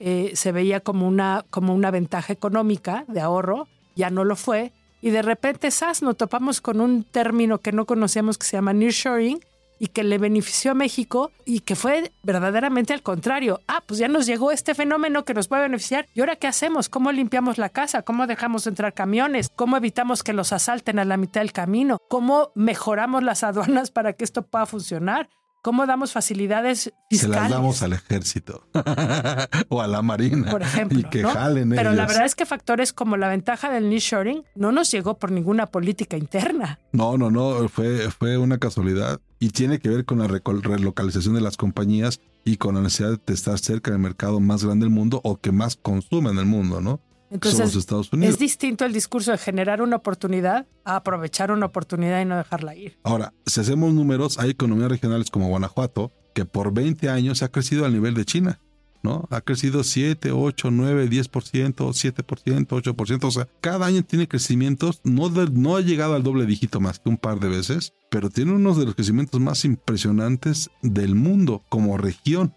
eh, 0.00 0.32
se 0.34 0.50
veía 0.50 0.80
como 0.80 1.06
una, 1.06 1.44
como 1.50 1.72
una 1.72 1.92
ventaja 1.92 2.32
económica 2.32 3.04
de 3.06 3.20
ahorro, 3.20 3.68
ya 3.94 4.10
no 4.10 4.24
lo 4.24 4.34
fue. 4.34 4.72
Y 5.00 5.10
de 5.10 5.22
repente, 5.22 5.70
SAS, 5.70 6.02
nos 6.02 6.16
topamos 6.16 6.60
con 6.60 6.80
un 6.80 7.04
término 7.04 7.58
que 7.58 7.70
no 7.70 7.86
conocíamos 7.86 8.38
que 8.38 8.46
se 8.46 8.56
llama 8.56 8.72
nearshoring, 8.72 9.38
y 9.78 9.88
que 9.88 10.04
le 10.04 10.18
benefició 10.18 10.72
a 10.72 10.74
México 10.74 11.32
y 11.44 11.60
que 11.60 11.76
fue 11.76 12.12
verdaderamente 12.22 12.92
al 12.92 13.02
contrario. 13.02 13.60
Ah, 13.68 13.82
pues 13.86 13.98
ya 13.98 14.08
nos 14.08 14.26
llegó 14.26 14.50
este 14.50 14.74
fenómeno 14.74 15.24
que 15.24 15.34
nos 15.34 15.48
puede 15.48 15.62
beneficiar. 15.62 16.06
¿Y 16.14 16.20
ahora 16.20 16.36
qué 16.36 16.46
hacemos? 16.46 16.88
¿Cómo 16.88 17.12
limpiamos 17.12 17.58
la 17.58 17.68
casa? 17.68 18.02
¿Cómo 18.02 18.26
dejamos 18.26 18.66
entrar 18.66 18.94
camiones? 18.94 19.50
¿Cómo 19.54 19.76
evitamos 19.76 20.22
que 20.22 20.32
los 20.32 20.52
asalten 20.52 20.98
a 20.98 21.04
la 21.04 21.16
mitad 21.16 21.40
del 21.40 21.52
camino? 21.52 21.98
¿Cómo 22.08 22.50
mejoramos 22.54 23.22
las 23.22 23.42
aduanas 23.42 23.90
para 23.92 24.12
que 24.12 24.24
esto 24.24 24.42
pueda 24.42 24.66
funcionar? 24.66 25.28
¿Cómo 25.68 25.84
damos 25.84 26.12
facilidades 26.12 26.94
fiscales? 27.10 27.20
Se 27.20 27.28
las 27.28 27.50
damos 27.50 27.82
al 27.82 27.92
ejército 27.92 28.66
o 29.68 29.82
a 29.82 29.86
la 29.86 30.00
marina. 30.00 30.50
Por 30.50 30.62
ejemplo. 30.62 30.98
Y 30.98 31.04
que 31.04 31.22
jalen 31.22 31.68
Pero 31.68 31.92
la 31.92 32.06
verdad 32.06 32.24
es 32.24 32.34
que 32.34 32.46
factores 32.46 32.94
como 32.94 33.18
la 33.18 33.28
ventaja 33.28 33.70
del 33.70 33.90
nearshoring 33.90 34.44
no 34.54 34.72
nos 34.72 34.90
llegó 34.90 35.18
por 35.18 35.30
ninguna 35.30 35.66
política 35.66 36.16
interna. 36.16 36.78
No, 36.92 37.18
no, 37.18 37.30
no. 37.30 37.68
Fue, 37.68 38.10
fue 38.10 38.38
una 38.38 38.56
casualidad 38.56 39.20
y 39.40 39.50
tiene 39.50 39.78
que 39.78 39.90
ver 39.90 40.06
con 40.06 40.20
la 40.20 40.26
relocalización 40.26 41.34
de 41.34 41.42
las 41.42 41.58
compañías 41.58 42.22
y 42.46 42.56
con 42.56 42.74
la 42.74 42.80
necesidad 42.80 43.20
de 43.26 43.34
estar 43.34 43.58
cerca 43.58 43.90
del 43.90 44.00
mercado 44.00 44.40
más 44.40 44.64
grande 44.64 44.86
del 44.86 44.94
mundo 44.94 45.20
o 45.22 45.36
que 45.36 45.52
más 45.52 45.76
consume 45.76 46.30
en 46.30 46.38
el 46.38 46.46
mundo, 46.46 46.80
¿no? 46.80 47.02
Entonces, 47.30 47.74
Estados 47.76 48.12
Unidos. 48.12 48.34
es 48.34 48.38
distinto 48.38 48.84
el 48.84 48.92
discurso 48.92 49.32
de 49.32 49.38
generar 49.38 49.82
una 49.82 49.96
oportunidad 49.96 50.66
a 50.84 50.96
aprovechar 50.96 51.50
una 51.50 51.66
oportunidad 51.66 52.20
y 52.22 52.24
no 52.24 52.36
dejarla 52.36 52.74
ir. 52.74 52.98
Ahora, 53.02 53.34
si 53.46 53.60
hacemos 53.60 53.92
números, 53.92 54.38
hay 54.38 54.50
economías 54.50 54.90
regionales 54.90 55.30
como 55.30 55.48
Guanajuato 55.48 56.12
que 56.34 56.44
por 56.44 56.72
20 56.72 57.08
años 57.10 57.42
ha 57.42 57.48
crecido 57.48 57.84
al 57.84 57.92
nivel 57.92 58.14
de 58.14 58.24
China. 58.24 58.60
¿no? 59.02 59.28
Ha 59.30 59.40
crecido 59.40 59.84
7, 59.84 60.32
8, 60.32 60.70
9, 60.70 61.08
10%, 61.08 61.74
7%, 61.74 62.66
8%. 62.66 63.24
O 63.24 63.30
sea, 63.30 63.48
cada 63.60 63.86
año 63.86 64.02
tiene 64.02 64.28
crecimientos, 64.28 65.00
no, 65.04 65.28
no 65.30 65.76
ha 65.76 65.80
llegado 65.80 66.14
al 66.14 66.22
doble 66.22 66.46
dígito 66.46 66.80
más 66.80 66.98
que 66.98 67.08
un 67.08 67.16
par 67.16 67.40
de 67.40 67.48
veces, 67.48 67.92
pero 68.10 68.30
tiene 68.30 68.52
uno 68.52 68.74
de 68.74 68.86
los 68.86 68.94
crecimientos 68.94 69.40
más 69.40 69.64
impresionantes 69.64 70.70
del 70.82 71.14
mundo 71.14 71.62
como 71.68 71.96
región, 71.96 72.54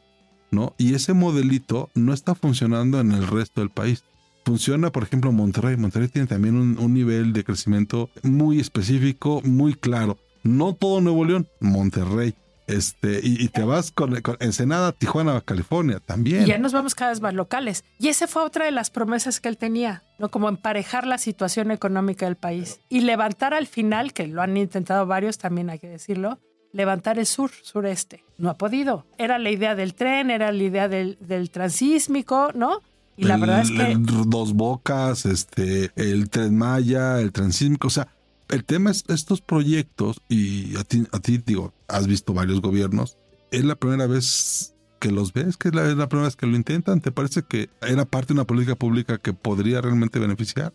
¿no? 0.50 0.74
Y 0.78 0.96
ese 0.96 1.14
modelito 1.14 1.90
no 1.94 2.14
está 2.14 2.36
funcionando 2.36 3.00
en 3.00 3.12
el 3.12 3.28
resto 3.28 3.62
del 3.62 3.70
país 3.70 4.04
funciona, 4.44 4.92
por 4.92 5.04
ejemplo, 5.04 5.32
Monterrey. 5.32 5.78
Monterrey 5.78 6.08
tiene 6.08 6.28
también 6.28 6.56
un, 6.56 6.94
nivel 6.94 7.34
de 7.34 7.44
crecimiento 7.44 8.10
muy 8.24 8.60
específico, 8.60 9.42
muy 9.44 9.74
claro. 9.74 10.18
No 10.44 10.74
todo 10.74 11.02
Nuevo 11.02 11.26
León, 11.26 11.48
Monterrey. 11.60 12.36
Este, 12.68 13.20
y, 13.22 13.50
te 13.50 13.64
vas 13.64 13.92
con, 13.92 14.18
Ensenada, 14.40 14.94
Tijuana, 14.94 15.42
California 15.42 16.00
también. 16.00 16.44
Y 16.44 16.48
ya 16.48 16.58
nos 16.58 16.72
vamos 16.72 16.96
cada 16.96 17.12
vez 17.12 17.20
más 17.20 17.34
locales. 17.34 17.84
Y 18.00 18.08
esa 18.08 18.28
fue 18.28 18.44
otra 18.44 18.66
de 18.66 18.72
las 18.72 18.90
promesas 18.90 19.42
que 19.42 19.50
él 19.50 19.58
tenía, 19.58 20.04
¿no? 20.20 20.30
Como 20.30 20.48
emparejar 20.48 21.06
la 21.06 21.18
situación 21.18 21.72
económica 21.72 22.26
del 22.26 22.38
país. 22.38 22.80
Y 22.88 23.02
levantar 23.02 23.54
al 23.54 23.68
final, 23.68 24.14
que 24.14 24.28
lo 24.28 24.42
han 24.42 24.56
intentado 24.56 25.06
varios, 25.06 25.38
también 25.38 25.70
hay 25.70 25.80
que 25.80 25.90
decirlo, 25.90 26.40
levantar 26.72 27.20
el 27.20 27.26
sur, 27.26 27.52
sureste. 27.52 28.24
No 28.38 28.50
ha 28.50 28.58
podido. 28.58 29.06
Era 29.18 29.38
la 29.38 29.50
idea 29.50 29.76
del 29.76 29.94
tren, 29.94 30.32
era 30.32 30.52
la 30.52 30.64
idea 30.64 30.88
del, 30.88 31.18
del 31.20 31.52
transísmico, 31.52 32.52
¿no? 32.54 32.82
Y 33.18 33.26
la 33.26 33.38
verdad 33.38 33.62
es 33.62 33.72
que. 33.72 33.96
dos 33.98 34.54
bocas, 34.54 35.26
este, 35.26 35.92
el 35.96 36.30
tren 36.30 36.58
Maya, 36.58 37.20
el 37.20 37.32
transísmico. 37.32 37.88
O 37.88 37.92
sea, 37.92 38.08
el 38.50 38.64
tema 38.66 38.92
es 38.92 39.04
estos 39.08 39.42
proyectos, 39.42 40.22
y 40.28 40.76
a 40.78 40.84
ti, 40.84 41.06
a 41.12 41.20
ti 41.20 41.38
digo, 41.38 41.74
has 41.88 42.08
visto 42.08 42.34
varios 42.34 42.62
gobiernos. 42.62 43.18
Es 43.52 43.64
la 43.66 43.76
primera 43.76 44.08
vez 44.08 44.76
que 45.00 45.12
los 45.12 45.34
ves, 45.34 45.58
que 45.58 45.70
es 45.70 45.76
la, 45.76 46.08
primera 46.08 46.28
vez 46.28 46.36
que 46.36 46.46
lo 46.46 46.56
intentan. 46.56 47.02
¿Te 47.02 47.12
parece 47.12 47.44
que 47.44 47.70
era 47.82 48.06
parte 48.06 48.28
de 48.28 48.34
una 48.34 48.46
política 48.46 48.76
pública 48.76 49.18
que 49.18 49.34
podría 49.34 49.82
realmente 49.82 50.20
beneficiar? 50.20 50.74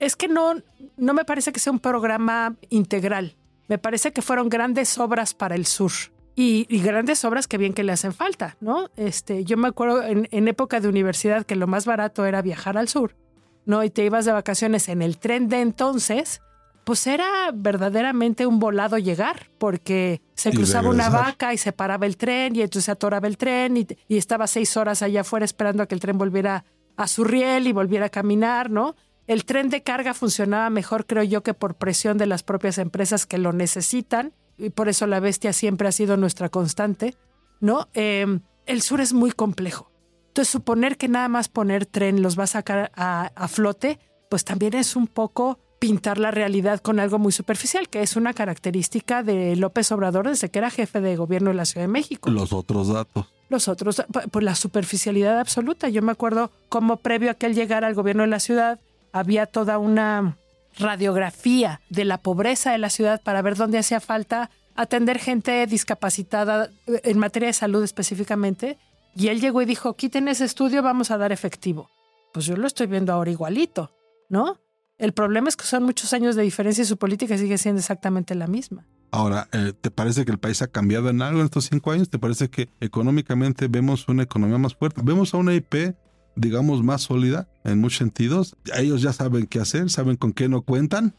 Es 0.00 0.16
que 0.16 0.28
no, 0.28 0.54
no 0.96 1.14
me 1.14 1.24
parece 1.24 1.52
que 1.52 1.60
sea 1.60 1.72
un 1.72 1.80
programa 1.80 2.56
integral. 2.68 3.36
Me 3.68 3.78
parece 3.78 4.12
que 4.12 4.22
fueron 4.22 4.48
grandes 4.48 4.98
obras 4.98 5.34
para 5.34 5.54
el 5.54 5.66
sur 5.66 5.92
y, 6.38 6.66
grandes 6.82 7.24
obras 7.24 7.48
que 7.48 7.56
bien 7.56 7.72
que 7.72 7.82
le 7.82 7.92
hacen 7.92 8.12
falta, 8.12 8.56
¿no? 8.60 8.90
Este, 8.96 9.44
yo 9.44 9.56
me 9.56 9.68
acuerdo 9.68 10.02
en, 10.02 10.48
época 10.48 10.80
de 10.80 10.88
universidad 10.88 11.46
que 11.46 11.56
lo 11.56 11.66
más 11.66 11.86
barato 11.86 12.26
era 12.26 12.42
viajar 12.42 12.76
al 12.76 12.88
sur, 12.88 13.16
¿no? 13.64 13.82
Y 13.82 13.88
te 13.88 14.04
ibas 14.04 14.26
de 14.26 14.32
vacaciones 14.32 14.90
en 14.90 15.00
el 15.00 15.16
tren 15.16 15.48
de 15.48 15.62
entonces, 15.62 16.42
pues 16.84 17.06
era 17.06 17.50
verdaderamente 17.54 18.46
un 18.46 18.58
volado 18.58 18.98
llegar, 18.98 19.48
porque 19.56 20.20
se 20.34 20.50
cruzaba 20.52 20.90
una 20.90 21.08
vaca 21.08 21.54
y 21.54 21.58
se 21.58 21.72
paraba 21.72 22.04
el 22.04 22.18
tren 22.18 22.54
y 22.54 22.60
entonces 22.60 22.84
se 22.84 22.92
atoraba 22.92 23.26
el 23.26 23.38
tren 23.38 23.78
y, 23.78 23.86
y 24.06 24.18
estaba 24.18 24.46
seis 24.46 24.76
horas 24.76 25.00
allá 25.00 25.22
afuera 25.22 25.46
esperando 25.46 25.82
a 25.82 25.86
que 25.86 25.94
el 25.94 26.02
tren 26.02 26.18
volviera 26.18 26.66
a 26.98 27.08
su 27.08 27.24
riel 27.24 27.66
y 27.66 27.72
volviera 27.72 28.06
a 28.06 28.10
caminar, 28.10 28.70
¿no? 28.70 28.94
El 29.26 29.46
tren 29.46 29.70
de 29.70 29.82
carga 29.82 30.12
funcionaba 30.12 30.68
mejor, 30.68 31.06
creo 31.06 31.22
yo, 31.24 31.42
que 31.42 31.54
por 31.54 31.76
presión 31.76 32.18
de 32.18 32.26
las 32.26 32.42
propias 32.42 32.76
empresas 32.76 33.24
que 33.24 33.38
lo 33.38 33.54
necesitan 33.54 34.34
y 34.58 34.70
por 34.70 34.88
eso 34.88 35.06
la 35.06 35.20
bestia 35.20 35.52
siempre 35.52 35.88
ha 35.88 35.92
sido 35.92 36.16
nuestra 36.16 36.48
constante, 36.48 37.14
¿no? 37.60 37.88
Em, 37.94 38.40
el 38.66 38.82
sur 38.82 39.00
es 39.00 39.12
muy 39.12 39.32
complejo. 39.32 39.90
Entonces, 40.28 40.52
suponer 40.52 40.96
que 40.96 41.08
nada 41.08 41.28
más 41.28 41.48
poner 41.48 41.86
tren 41.86 42.22
los 42.22 42.38
va 42.38 42.44
a 42.44 42.48
sacar 42.48 42.92
a, 42.94 43.48
flote, 43.48 43.98
pues 44.28 44.44
también 44.44 44.74
es 44.74 44.94
un 44.94 45.06
poco 45.06 45.58
pintar 45.78 46.18
la 46.18 46.30
realidad 46.30 46.80
con 46.80 47.00
algo 47.00 47.18
muy 47.18 47.32
superficial, 47.32 47.88
que 47.88 48.02
es 48.02 48.16
una 48.16 48.34
característica 48.34 49.22
de 49.22 49.56
López 49.56 49.90
Obrador 49.92 50.28
desde 50.28 50.50
que 50.50 50.58
era 50.58 50.70
jefe 50.70 51.00
de 51.00 51.16
gobierno 51.16 51.50
de 51.50 51.56
la 51.56 51.64
Ciudad 51.64 51.84
de 51.84 51.92
México. 51.92 52.30
Los 52.30 52.52
otros 52.52 52.88
datos. 52.88 53.26
Los 53.48 53.68
otros, 53.68 54.02
pues 54.30 54.44
la 54.44 54.54
superficialidad 54.54 55.38
absoluta. 55.38 55.88
Yo 55.88 56.02
me 56.02 56.12
acuerdo 56.12 56.50
cómo 56.68 56.96
previo 56.98 57.30
a 57.30 57.34
que 57.34 57.46
él 57.46 57.54
llegara 57.54 57.86
al 57.86 57.94
gobierno 57.94 58.22
de 58.22 58.28
la 58.28 58.40
ciudad, 58.40 58.80
había 59.12 59.46
toda 59.46 59.78
una 59.78 60.36
radiografía 60.78 61.80
de 61.90 62.04
la 62.04 62.18
pobreza 62.18 62.72
de 62.72 62.78
la 62.78 62.90
ciudad 62.90 63.22
para 63.22 63.42
ver 63.42 63.56
dónde 63.56 63.78
hacía 63.78 64.00
falta 64.00 64.50
atender 64.74 65.18
gente 65.18 65.66
discapacitada 65.66 66.70
eh, 66.86 67.00
en 67.04 67.18
materia 67.18 67.48
de 67.48 67.52
salud 67.52 67.82
específicamente. 67.82 68.78
Y 69.14 69.28
él 69.28 69.40
llegó 69.40 69.62
y 69.62 69.64
dijo, 69.64 69.94
quiten 69.94 70.28
ese 70.28 70.44
estudio, 70.44 70.82
vamos 70.82 71.10
a 71.10 71.16
dar 71.16 71.32
efectivo. 71.32 71.88
Pues 72.32 72.44
yo 72.44 72.56
lo 72.56 72.66
estoy 72.66 72.86
viendo 72.86 73.12
ahora 73.12 73.30
igualito, 73.30 73.90
¿no? 74.28 74.60
El 74.98 75.12
problema 75.12 75.48
es 75.48 75.56
que 75.56 75.64
son 75.64 75.82
muchos 75.82 76.12
años 76.12 76.36
de 76.36 76.42
diferencia 76.42 76.82
y 76.82 76.86
su 76.86 76.96
política 76.98 77.36
sigue 77.38 77.56
siendo 77.58 77.80
exactamente 77.80 78.34
la 78.34 78.46
misma. 78.46 78.86
Ahora, 79.10 79.48
eh, 79.52 79.72
¿te 79.78 79.90
parece 79.90 80.24
que 80.24 80.32
el 80.32 80.38
país 80.38 80.60
ha 80.60 80.66
cambiado 80.66 81.08
en 81.08 81.22
algo 81.22 81.40
en 81.40 81.46
estos 81.46 81.66
cinco 81.66 81.92
años? 81.92 82.10
¿Te 82.10 82.18
parece 82.18 82.50
que 82.50 82.68
económicamente 82.80 83.68
vemos 83.68 84.08
una 84.08 84.24
economía 84.24 84.58
más 84.58 84.74
fuerte? 84.74 85.00
Vemos 85.02 85.32
a 85.32 85.38
una 85.38 85.54
IP 85.54 85.96
digamos, 86.36 86.82
más 86.82 87.02
sólida 87.02 87.48
en 87.66 87.80
muchos 87.80 87.98
sentidos. 87.98 88.56
Ellos 88.76 89.02
ya 89.02 89.12
saben 89.12 89.46
qué 89.46 89.60
hacer, 89.60 89.90
saben 89.90 90.16
con 90.16 90.32
qué 90.32 90.48
no 90.48 90.62
cuentan, 90.62 91.14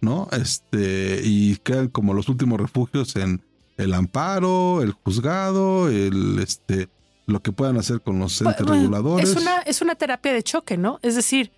¿no? 0.00 0.28
Este, 0.32 1.20
y 1.22 1.56
quedan 1.58 1.88
como 1.88 2.14
los 2.14 2.28
últimos 2.28 2.60
refugios 2.60 3.14
en 3.16 3.42
el 3.76 3.94
amparo, 3.94 4.82
el 4.82 4.92
juzgado, 4.92 5.88
el, 5.88 6.38
este, 6.38 6.88
lo 7.26 7.40
que 7.42 7.52
puedan 7.52 7.76
hacer 7.76 8.00
con 8.00 8.18
los 8.18 8.40
entes 8.40 8.66
reguladores. 8.66 9.30
Es 9.30 9.36
una, 9.36 9.58
es 9.60 9.82
una 9.82 9.94
terapia 9.94 10.32
de 10.32 10.42
choque, 10.42 10.76
¿no? 10.76 10.98
Es 11.02 11.14
decir, 11.14 11.52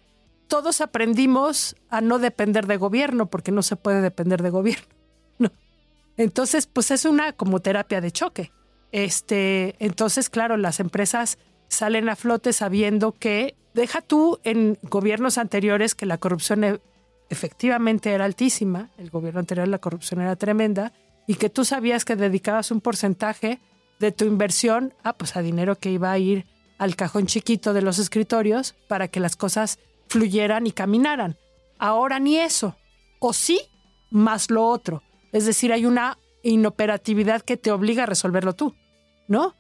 todos 0.49 0.81
aprendimos 0.81 1.77
a 1.89 2.01
no 2.01 2.19
depender 2.19 2.67
de 2.67 2.77
gobierno 2.77 3.27
porque 3.27 3.53
no 3.53 3.63
se 3.63 3.77
puede 3.77 4.01
depender 4.03 4.43
de 4.43 4.51
gobierno. 4.51 4.87
No. 5.37 5.51
Entonces, 6.17 6.69
pues 6.69 6.93
es 6.93 7.05
una 7.05 7.33
como 7.33 7.59
terapia 7.59 8.01
de 8.01 8.13
choque. 8.13 8.53
Este, 8.93 9.75
entonces, 9.81 10.31
claro, 10.31 10.57
las 10.57 10.79
empresas 10.79 11.39
salen 11.69 12.09
a 12.09 12.17
flote 12.17 12.53
sabiendo 12.53 13.13
que 13.13 13.57
deja 13.75 14.01
tú 14.01 14.39
en 14.45 14.79
gobiernos 14.83 15.39
anteriores 15.39 15.95
que 15.95 16.07
la 16.07 16.19
corrupción 16.19 16.65
e, 16.65 16.81
efectivamente 17.31 18.13
era 18.13 18.25
altísima, 18.25 18.91
el 18.99 19.11
gobierno 19.11 19.41
anterior 19.41 19.67
la 19.69 19.79
corrupción 19.79 20.21
era 20.21 20.37
tremenda, 20.37 20.93
y 21.27 21.35
que 21.37 21.51
tú 21.51 21.65
sabías 21.65 22.05
que 22.05 22.17
dedicabas 22.17 22.71
un 22.71 22.81
porcentaje 22.81 23.61
de 23.99 24.13
tu 24.13 24.25
inversión 24.25 24.95
ah, 25.03 25.15
pues 25.15 25.37
a 25.37 25.43
dinero 25.43 25.77
que 25.77 25.91
iba 25.91 26.13
a 26.13 26.19
ir 26.19 26.47
al 26.79 26.97
cajón 26.97 27.27
chiquito 27.27 27.73
de 27.73 27.83
los 27.83 27.99
escritorios 27.99 28.75
para 28.89 29.09
que 29.09 29.21
las 29.21 29.37
cosas 29.37 29.79
fluyeran 30.09 30.67
y 30.67 30.73
caminaran. 30.73 31.37
Ahora 31.79 32.19
ni 32.19 32.37
eso. 32.37 32.77
O 33.21 33.33
sí, 33.33 33.61
más 34.11 34.51
lo 34.51 34.67
otro. 34.67 35.03
Es 35.33 35.47
decir, 35.47 35.73
hay 35.73 35.87
una 35.87 36.19
inoperatividad 36.43 37.43
que 37.43 37.57
te 37.57 37.73
obliga 37.73 38.03
a 38.03 38.07
resolverlo 38.07 38.55
tú, 38.55 38.75
¿no? 39.29 39.55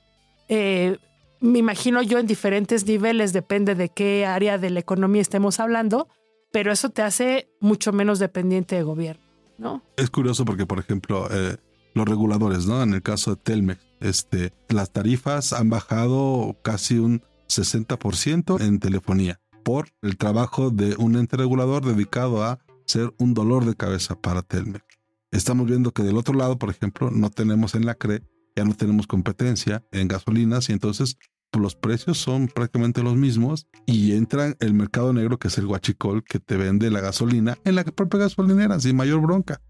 Eh, 0.48 0.98
me 1.40 1.58
imagino 1.58 2.02
yo 2.02 2.18
en 2.18 2.26
diferentes 2.26 2.86
niveles, 2.86 3.32
depende 3.32 3.74
de 3.74 3.88
qué 3.88 4.26
área 4.26 4.58
de 4.58 4.70
la 4.70 4.80
economía 4.80 5.22
estemos 5.22 5.60
hablando, 5.60 6.08
pero 6.52 6.72
eso 6.72 6.90
te 6.90 7.02
hace 7.02 7.48
mucho 7.60 7.92
menos 7.92 8.18
dependiente 8.18 8.76
de 8.76 8.82
gobierno, 8.82 9.24
¿no? 9.58 9.82
Es 9.96 10.10
curioso 10.10 10.44
porque, 10.44 10.66
por 10.66 10.78
ejemplo, 10.78 11.28
eh, 11.30 11.56
los 11.94 12.08
reguladores, 12.08 12.66
¿no? 12.66 12.82
En 12.82 12.94
el 12.94 13.02
caso 13.02 13.34
de 13.34 13.42
Telmex, 13.42 13.80
este, 14.00 14.52
las 14.68 14.92
tarifas 14.92 15.52
han 15.52 15.70
bajado 15.70 16.56
casi 16.62 16.98
un 16.98 17.22
60% 17.48 18.60
en 18.60 18.78
telefonía 18.78 19.40
por 19.64 19.88
el 20.02 20.16
trabajo 20.16 20.70
de 20.70 20.94
un 20.96 21.16
ente 21.16 21.36
regulador 21.36 21.84
dedicado 21.84 22.42
a 22.44 22.58
ser 22.84 23.12
un 23.18 23.34
dolor 23.34 23.64
de 23.64 23.74
cabeza 23.74 24.14
para 24.14 24.42
Telmex. 24.42 24.84
Estamos 25.30 25.66
viendo 25.66 25.92
que 25.92 26.02
del 26.02 26.16
otro 26.16 26.34
lado, 26.34 26.58
por 26.58 26.70
ejemplo, 26.70 27.10
no 27.10 27.30
tenemos 27.30 27.74
en 27.74 27.86
la 27.86 27.94
CRE, 27.94 28.22
ya 28.56 28.64
no 28.64 28.74
tenemos 28.74 29.06
competencia 29.06 29.82
en 29.92 30.08
gasolinas 30.08 30.68
y 30.68 30.72
entonces 30.72 31.16
pues, 31.54 31.62
los 31.62 31.76
precios 31.76 32.18
son 32.18 32.48
prácticamente 32.48 33.02
los 33.02 33.14
mismos 33.14 33.68
y 33.86 34.12
entra 34.12 34.54
el 34.58 34.74
mercado 34.74 35.12
negro 35.12 35.38
que 35.38 35.48
es 35.48 35.58
el 35.58 35.66
guachicol 35.66 36.24
que 36.24 36.40
te 36.40 36.56
vende 36.56 36.90
la 36.90 37.00
gasolina 37.00 37.56
en 37.64 37.76
la 37.76 37.84
propia 37.84 38.20
gasolinera 38.20 38.80
sin 38.80 38.96
mayor 38.96 39.20
bronca, 39.20 39.60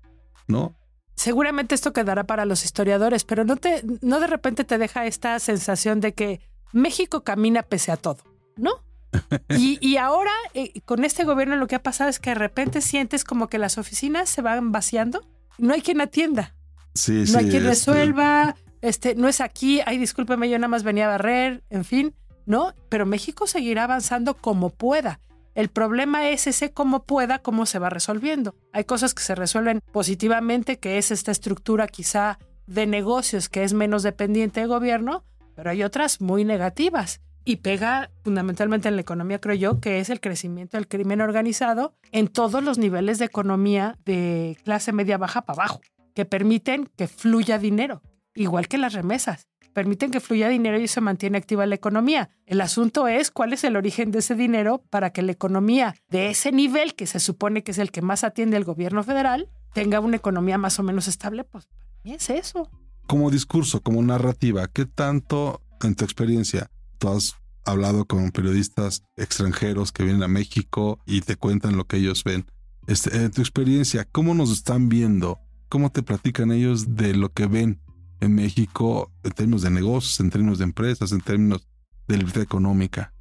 ¿no? 0.47 0.75
Seguramente 1.15 1.75
esto 1.75 1.93
quedará 1.93 2.25
para 2.25 2.45
los 2.45 2.65
historiadores, 2.65 3.25
pero 3.25 3.45
no 3.45 3.57
te, 3.57 3.85
no 4.01 4.19
de 4.19 4.27
repente 4.27 4.65
te 4.65 4.79
deja 4.79 5.07
esta 5.07 5.39
sensación 5.39 6.01
de 6.01 6.13
que 6.13 6.41
México 6.73 7.23
camina 7.23 7.63
pese 7.63 7.93
a 7.93 7.97
todo, 7.97 8.19
¿no? 8.57 8.83
Y, 9.57 9.97
ahora 9.97 10.33
eh, 10.55 10.81
con 10.85 11.05
este 11.05 11.25
gobierno 11.25 11.57
lo 11.57 11.69
que 11.69 11.77
ha 11.77 11.83
pasado 11.83 12.11
es 12.11 12.19
que 12.19 12.31
de 12.31 12.35
repente 12.35 12.81
sientes 12.81 13.25
como 13.25 13.49
que 13.49 13.59
las 13.59 13.79
oficinas 13.79 14.29
se 14.29 14.43
van 14.43 14.73
vaciando, 14.73 15.21
no 15.59 15.75
hay 15.75 15.83
quien 15.83 16.01
atienda, 16.01 16.57
sí, 16.95 17.25
no 17.31 17.39
hay 17.39 17.45
quien 17.45 17.67
este 17.67 17.69
resuelva, 17.69 18.57
este, 18.85 19.15
no 19.15 19.29
es 19.29 19.41
aquí, 19.41 19.81
ay, 19.87 19.97
discúlpeme, 19.97 20.51
yo 20.51 20.59
nada 20.59 20.69
más 20.69 20.83
venía 20.83 21.07
a 21.07 21.13
barrer, 21.13 21.65
en 21.71 21.87
fin, 21.87 22.15
¿no? 22.45 22.75
Pero 22.91 23.07
México 23.07 23.47
seguirá 23.47 23.85
avanzando 23.85 24.35
como 24.35 24.69
pueda. 24.69 25.21
El 25.55 25.71
problema 25.71 26.29
es 26.29 26.47
ese 26.47 26.71
cómo 26.73 27.05
pueda, 27.05 27.39
cómo 27.39 27.65
se 27.65 27.79
va 27.79 27.89
resolviendo. 27.89 28.57
Hay 28.75 28.85
cosas 28.85 29.15
que 29.15 29.23
se 29.23 29.35
resuelven 29.35 29.81
positivamente, 29.91 30.79
que 30.79 30.99
es 30.99 31.11
esta 31.11 31.33
estructura 31.33 31.87
quizá 31.87 32.39
de 32.67 32.87
negocios 32.87 33.49
que 33.49 33.65
es 33.65 33.73
menos 33.73 34.03
dependiente 34.03 34.61
de 34.61 34.67
gobierno, 34.67 35.25
pero 35.55 35.71
hay 35.71 35.83
otras 35.83 36.21
muy 36.21 36.45
negativas. 36.45 37.23
Y 37.47 37.57
pega 37.57 38.11
fundamentalmente 38.23 38.89
en 38.89 38.97
la 38.97 39.03
economía, 39.03 39.41
creo 39.41 39.55
yo, 39.55 39.81
que 39.81 40.01
es 40.01 40.11
el 40.11 40.21
crecimiento 40.21 40.77
del 40.77 40.89
crimen 40.89 41.23
organizado 41.23 41.95
en 42.13 42.29
todos 42.29 42.63
los 42.63 42.77
niveles 42.77 43.19
de 43.19 43.25
economía 43.25 43.97
de 44.05 44.59
clase 44.63 44.93
media 44.93 45.17
baja 45.17 45.43
para 45.43 45.63
abajo, 45.63 45.81
que 46.15 46.27
permiten 46.27 46.91
que 46.97 47.07
fluya 47.07 47.59
dinero, 47.59 48.03
igual 48.35 48.69
que 48.69 48.79
las 48.79 48.93
remesas 48.93 49.47
permiten 49.75 50.11
que 50.11 50.21
fluya 50.21 50.49
dinero 50.49 50.81
y 50.81 50.89
se 50.89 51.03
mantiene 51.03 51.37
activa 51.37 51.67
la 51.67 51.75
economía. 51.75 52.31
El 52.47 52.63
asunto 52.63 53.09
es 53.09 53.31
cuál 53.31 53.53
es 53.53 53.65
el 53.65 53.77
origen 53.77 54.11
de 54.11 54.21
ese 54.21 54.35
dinero 54.35 54.83
para 54.89 55.11
que 55.11 55.21
la 55.21 55.33
economía 55.33 55.95
de 56.09 56.31
ese 56.31 56.53
nivel, 56.53 56.95
que 56.95 57.07
se 57.07 57.21
supone 57.21 57.63
que 57.63 57.73
es 57.73 57.79
el 57.79 57.91
que 57.91 58.01
más 58.01 58.25
atiende 58.25 58.57
el 58.57 58.65
gobierno 58.65 59.03
federal, 59.03 59.51
tenga 59.75 60.01
una 60.01 60.17
economía 60.17 60.57
más 60.57 60.79
o 60.79 60.83
menos 60.83 61.09
estable. 61.09 61.45
Pues 61.45 61.69
es 62.05 62.31
eso. 62.31 62.71
Como 63.07 63.31
discurso, 63.31 63.83
como 63.83 64.01
narrativa, 64.01 64.69
¿qué 64.69 64.87
tanto 64.87 65.61
en 65.83 65.95
tu 65.95 66.05
experiencia 66.05 66.71
tú 66.99 67.09
has 67.11 67.35
hablado 67.67 68.07
con 68.07 68.31
periodistas 68.31 69.03
extranjeros 69.17 69.93
que 69.93 70.05
vienen 70.05 70.23
a 70.23 70.29
México 70.29 71.01
y 71.05 71.21
te 71.21 71.37
cuentan 71.37 71.77
lo 71.77 71.85
que 71.85 71.99
ellos 71.99 72.25
ven? 72.25 72.47
Este, 72.87 73.17
en 73.17 73.31
tu 73.31 73.41
experiencia, 73.41 74.07
¿cómo 74.11 74.35
nos 74.35 74.53
están 74.53 74.89
viendo? 74.89 75.41
¿Cómo 75.69 75.91
te 75.91 76.03
platican 76.03 76.53
ellos 76.53 76.95
de 76.95 77.15
lo 77.15 77.33
que 77.33 77.47
ven 77.47 77.81
en 78.25 78.35
México 78.35 79.11
en 79.23 79.33
términos 79.33 79.63
de 79.63 79.71
negocios, 79.71 80.19
en 80.21 80.31
términos 80.31 80.59
de 80.59 80.65
empresas, 80.65 81.13
en 81.13 81.21
términos 81.21 81.69
de 82.09 82.17
libertad 82.17 82.43
económica. 82.43 83.13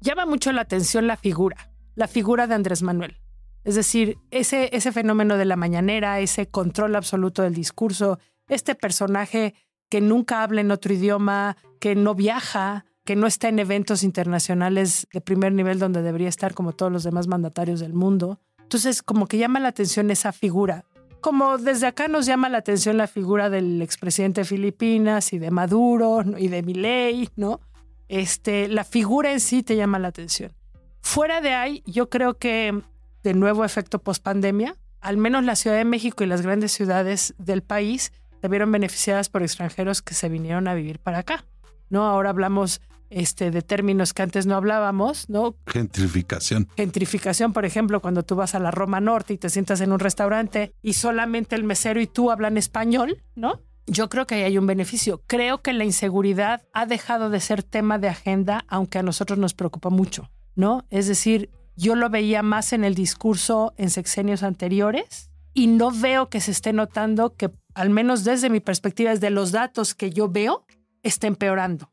Llama 0.00 0.26
mucho 0.26 0.52
la 0.52 0.62
atención 0.62 1.06
la 1.06 1.16
figura, 1.16 1.70
la 1.94 2.08
figura 2.08 2.46
de 2.46 2.54
Andrés 2.54 2.82
Manuel. 2.82 3.18
Es 3.64 3.74
decir, 3.74 4.18
ese, 4.30 4.70
ese 4.72 4.92
fenómeno 4.92 5.36
de 5.36 5.44
la 5.44 5.56
mañanera, 5.56 6.20
ese 6.20 6.48
control 6.48 6.96
absoluto 6.96 7.42
del 7.42 7.54
discurso, 7.54 8.18
este 8.48 8.74
personaje 8.74 9.54
que 9.90 10.00
nunca 10.00 10.42
habla 10.42 10.62
en 10.62 10.70
otro 10.70 10.94
idioma, 10.94 11.56
que 11.78 11.94
no 11.94 12.14
viaja, 12.14 12.86
que 13.04 13.16
no 13.16 13.26
está 13.26 13.48
en 13.48 13.58
eventos 13.58 14.02
internacionales 14.02 15.06
de 15.12 15.20
primer 15.20 15.52
nivel 15.52 15.78
donde 15.78 16.02
debería 16.02 16.28
estar 16.28 16.54
como 16.54 16.72
todos 16.72 16.90
los 16.92 17.02
demás 17.02 17.26
mandatarios 17.26 17.80
del 17.80 17.92
mundo. 17.92 18.40
Entonces, 18.60 19.02
como 19.02 19.26
que 19.26 19.36
llama 19.36 19.60
la 19.60 19.68
atención 19.68 20.10
esa 20.10 20.32
figura 20.32 20.84
como 21.20 21.58
desde 21.58 21.86
acá 21.86 22.08
nos 22.08 22.26
llama 22.26 22.48
la 22.48 22.58
atención 22.58 22.96
la 22.96 23.06
figura 23.06 23.50
del 23.50 23.80
expresidente 23.82 24.42
de 24.42 24.44
Filipinas 24.44 25.32
y 25.32 25.38
de 25.38 25.50
Maduro 25.50 26.22
y 26.36 26.48
de 26.48 26.62
Milei, 26.62 27.28
¿no? 27.36 27.60
Este, 28.08 28.68
la 28.68 28.84
figura 28.84 29.32
en 29.32 29.40
sí 29.40 29.62
te 29.62 29.76
llama 29.76 29.98
la 29.98 30.08
atención. 30.08 30.52
Fuera 31.00 31.40
de 31.40 31.54
ahí, 31.54 31.82
yo 31.86 32.10
creo 32.10 32.34
que 32.34 32.82
de 33.22 33.34
nuevo 33.34 33.64
efecto 33.64 33.98
post-pandemia, 33.98 34.76
al 35.00 35.16
menos 35.16 35.44
la 35.44 35.56
Ciudad 35.56 35.76
de 35.76 35.84
México 35.84 36.24
y 36.24 36.26
las 36.26 36.42
grandes 36.42 36.72
ciudades 36.72 37.34
del 37.38 37.62
país 37.62 38.12
se 38.40 38.48
vieron 38.48 38.72
beneficiadas 38.72 39.28
por 39.28 39.42
extranjeros 39.42 40.02
que 40.02 40.14
se 40.14 40.28
vinieron 40.28 40.68
a 40.68 40.74
vivir 40.74 40.98
para 40.98 41.18
acá. 41.18 41.44
¿no? 41.90 42.06
Ahora 42.06 42.30
hablamos 42.30 42.80
este, 43.10 43.50
de 43.50 43.62
términos 43.62 44.14
que 44.14 44.22
antes 44.22 44.46
no 44.46 44.54
hablábamos, 44.54 45.28
¿no? 45.28 45.56
Gentrificación. 45.66 46.68
Gentrificación, 46.76 47.52
por 47.52 47.64
ejemplo, 47.64 48.00
cuando 48.00 48.22
tú 48.22 48.36
vas 48.36 48.54
a 48.54 48.58
la 48.58 48.70
Roma 48.70 49.00
Norte 49.00 49.34
y 49.34 49.38
te 49.38 49.50
sientas 49.50 49.80
en 49.80 49.92
un 49.92 49.98
restaurante 49.98 50.72
y 50.82 50.94
solamente 50.94 51.56
el 51.56 51.64
mesero 51.64 52.00
y 52.00 52.06
tú 52.06 52.30
hablan 52.30 52.56
español, 52.56 53.22
¿no? 53.34 53.60
Yo 53.86 54.08
creo 54.08 54.26
que 54.26 54.36
ahí 54.36 54.42
hay 54.42 54.58
un 54.58 54.66
beneficio. 54.66 55.22
Creo 55.26 55.62
que 55.62 55.72
la 55.72 55.84
inseguridad 55.84 56.62
ha 56.72 56.86
dejado 56.86 57.28
de 57.28 57.40
ser 57.40 57.62
tema 57.62 57.98
de 57.98 58.08
agenda, 58.08 58.64
aunque 58.68 58.98
a 58.98 59.02
nosotros 59.02 59.38
nos 59.38 59.54
preocupa 59.54 59.90
mucho, 59.90 60.30
¿no? 60.54 60.84
Es 60.90 61.08
decir, 61.08 61.50
yo 61.76 61.96
lo 61.96 62.10
veía 62.10 62.42
más 62.42 62.72
en 62.72 62.84
el 62.84 62.94
discurso 62.94 63.74
en 63.76 63.90
sexenios 63.90 64.42
anteriores 64.42 65.30
y 65.54 65.66
no 65.66 65.90
veo 65.90 66.28
que 66.28 66.40
se 66.40 66.50
esté 66.50 66.72
notando 66.72 67.34
que, 67.34 67.50
al 67.74 67.90
menos 67.90 68.22
desde 68.22 68.50
mi 68.50 68.60
perspectiva, 68.60 69.10
desde 69.10 69.30
los 69.30 69.50
datos 69.50 69.94
que 69.94 70.10
yo 70.10 70.28
veo, 70.28 70.66
está 71.02 71.26
empeorando, 71.26 71.90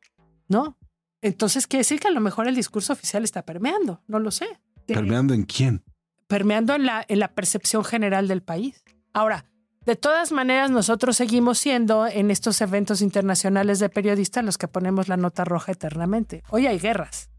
¿no? 0.48 0.78
Entonces 1.22 1.68
quiere 1.68 1.82
decir 1.82 2.00
que 2.00 2.08
a 2.08 2.12
lo 2.12 2.22
mejor 2.22 2.48
el 2.48 2.56
discurso 2.56 2.94
oficial 2.94 3.24
está 3.24 3.44
permeando, 3.44 4.02
no 4.08 4.20
lo 4.20 4.32
sé. 4.32 4.48
¿Permeando 4.86 5.34
en 5.34 5.44
quién? 5.44 5.84
Permeando 6.28 6.76
en 6.76 6.86
la, 6.86 7.06
en 7.08 7.20
la 7.20 7.34
percepción 7.34 7.84
general 7.84 8.28
del 8.28 8.42
país. 8.42 8.84
Ahora, 9.14 9.46
de 9.86 9.96
todas 9.96 10.34
maneras, 10.34 10.70
nosotros 10.70 11.16
seguimos 11.16 11.60
siendo 11.60 12.08
en 12.08 12.30
estos 12.30 12.60
eventos 12.60 13.02
internacionales 13.02 13.80
de 13.80 13.90
periodistas 13.90 14.44
los 14.44 14.58
que 14.58 14.68
ponemos 14.68 15.08
la 15.08 15.16
nota 15.16 15.46
roja 15.46 15.72
eternamente. 15.72 16.44
Hoy 16.50 16.68
hay 16.68 16.78
guerras, 16.78 17.30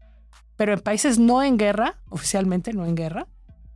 pero 0.57 0.73
en 0.73 0.79
países 0.79 1.19
no 1.19 1.43
en 1.43 1.57
guerra, 1.57 2.01
oficialmente 2.09 2.73
no 2.73 2.85
en 2.85 2.95
guerra, 2.95 3.27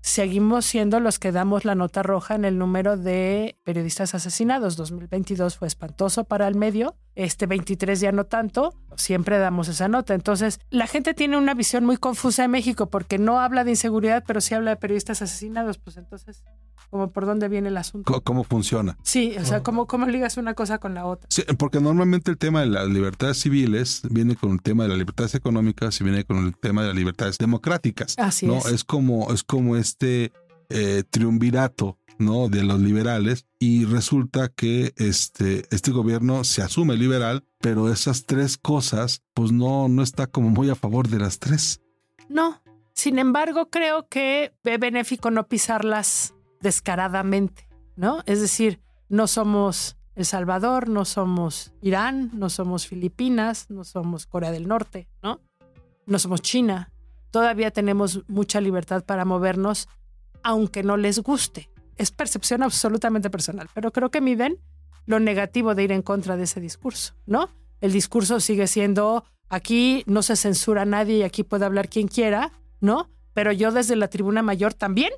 seguimos 0.03 0.65
siendo 0.65 0.99
los 0.99 1.17
que 1.17 1.31
damos 1.31 1.63
la 1.63 1.75
nota 1.75 2.03
roja 2.03 2.35
en 2.35 2.43
el 2.43 2.57
número 2.57 2.97
de 2.97 3.57
periodistas 3.63 4.13
asesinados. 4.13 4.75
2022 4.75 5.57
fue 5.57 5.67
espantoso 5.69 6.25
para 6.25 6.45
el 6.49 6.55
medio, 6.55 6.97
este 7.15 7.45
23 7.47 8.01
ya 8.01 8.11
no 8.11 8.25
tanto, 8.25 8.73
siempre 8.97 9.37
damos 9.37 9.69
esa 9.69 9.87
nota. 9.87 10.13
Entonces, 10.13 10.59
la 10.69 10.87
gente 10.87 11.13
tiene 11.13 11.37
una 11.37 11.53
visión 11.53 11.85
muy 11.85 11.95
confusa 11.95 12.41
de 12.41 12.49
México 12.49 12.89
porque 12.89 13.17
no 13.17 13.39
habla 13.39 13.63
de 13.63 13.71
inseguridad, 13.71 14.25
pero 14.27 14.41
sí 14.41 14.53
habla 14.53 14.71
de 14.71 14.75
periodistas 14.75 15.21
asesinados, 15.21 15.77
pues 15.77 15.95
entonces, 15.95 16.43
¿cómo 16.93 17.09
por 17.09 17.25
dónde 17.25 17.49
viene 17.49 17.69
el 17.69 17.77
asunto? 17.77 18.21
¿Cómo, 18.21 18.43
funciona? 18.43 18.99
Sí, 19.01 19.35
o 19.41 19.43
sea, 19.43 19.63
¿cómo, 19.63 19.87
¿cómo 19.87 20.05
ligas 20.05 20.37
una 20.37 20.53
cosa 20.53 20.77
con 20.77 20.93
la 20.93 21.07
otra? 21.07 21.27
Sí, 21.27 21.41
porque 21.57 21.81
normalmente 21.81 22.29
el 22.29 22.37
tema 22.37 22.61
de 22.61 22.67
las 22.67 22.87
libertades 22.87 23.39
civiles 23.39 24.03
viene 24.11 24.35
con 24.35 24.51
el 24.51 24.61
tema 24.61 24.83
de 24.83 24.89
las 24.89 24.99
libertades 24.99 25.33
económicas 25.33 25.99
y 25.99 26.03
viene 26.03 26.23
con 26.23 26.45
el 26.45 26.55
tema 26.55 26.83
de 26.83 26.89
las 26.89 26.95
libertades 26.95 27.39
democráticas. 27.39 28.13
Así 28.19 28.45
¿no? 28.45 28.59
es. 28.59 28.65
Es 28.67 28.83
como, 28.83 29.33
es 29.33 29.41
como 29.43 29.75
este 29.75 30.31
eh, 30.69 31.03
triunvirato 31.09 31.97
¿no? 32.19 32.47
de 32.47 32.63
los 32.63 32.79
liberales 32.79 33.47
y 33.57 33.85
resulta 33.85 34.49
que 34.49 34.93
este, 34.97 35.65
este 35.71 35.89
gobierno 35.89 36.43
se 36.43 36.61
asume 36.61 36.95
liberal, 36.95 37.43
pero 37.59 37.91
esas 37.91 38.27
tres 38.27 38.59
cosas 38.59 39.23
pues 39.33 39.51
no, 39.51 39.87
no 39.87 40.03
está 40.03 40.27
como 40.27 40.51
muy 40.51 40.69
a 40.69 40.75
favor 40.75 41.07
de 41.07 41.17
las 41.17 41.39
tres. 41.39 41.81
No, 42.29 42.61
sin 42.93 43.17
embargo 43.17 43.71
creo 43.71 44.07
que 44.07 44.53
ve 44.63 44.77
benéfico 44.77 45.31
no 45.31 45.47
pisarlas 45.47 46.35
descaradamente, 46.63 47.67
¿no? 47.95 48.23
Es 48.25 48.41
decir, 48.41 48.79
no 49.09 49.27
somos 49.27 49.97
El 50.15 50.25
Salvador, 50.25 50.89
no 50.89 51.05
somos 51.05 51.73
Irán, 51.81 52.31
no 52.33 52.49
somos 52.49 52.87
Filipinas, 52.87 53.69
no 53.69 53.83
somos 53.83 54.25
Corea 54.25 54.51
del 54.51 54.67
Norte, 54.67 55.09
¿no? 55.21 55.41
No 56.07 56.17
somos 56.17 56.41
China. 56.41 56.91
Todavía 57.29 57.71
tenemos 57.71 58.23
mucha 58.27 58.61
libertad 58.61 59.03
para 59.03 59.25
movernos 59.25 59.87
aunque 60.41 60.83
no 60.83 60.97
les 60.97 61.19
guste. 61.19 61.69
Es 61.97 62.11
percepción 62.11 62.63
absolutamente 62.63 63.29
personal, 63.29 63.69
pero 63.73 63.91
creo 63.91 64.09
que 64.09 64.21
miden 64.21 64.59
lo 65.05 65.19
negativo 65.19 65.75
de 65.75 65.83
ir 65.83 65.91
en 65.91 66.01
contra 66.01 66.37
de 66.37 66.43
ese 66.43 66.59
discurso, 66.59 67.13
¿no? 67.25 67.49
El 67.81 67.91
discurso 67.91 68.39
sigue 68.39 68.67
siendo 68.67 69.25
aquí 69.49 70.03
no 70.05 70.21
se 70.21 70.35
censura 70.35 70.83
a 70.83 70.85
nadie 70.85 71.17
y 71.17 71.23
aquí 71.23 71.43
puede 71.43 71.65
hablar 71.65 71.89
quien 71.89 72.07
quiera, 72.07 72.51
¿no? 72.79 73.09
Pero 73.33 73.51
yo 73.51 73.71
desde 73.71 73.95
la 73.95 74.07
tribuna 74.07 74.41
mayor 74.41 74.73
también 74.73 75.11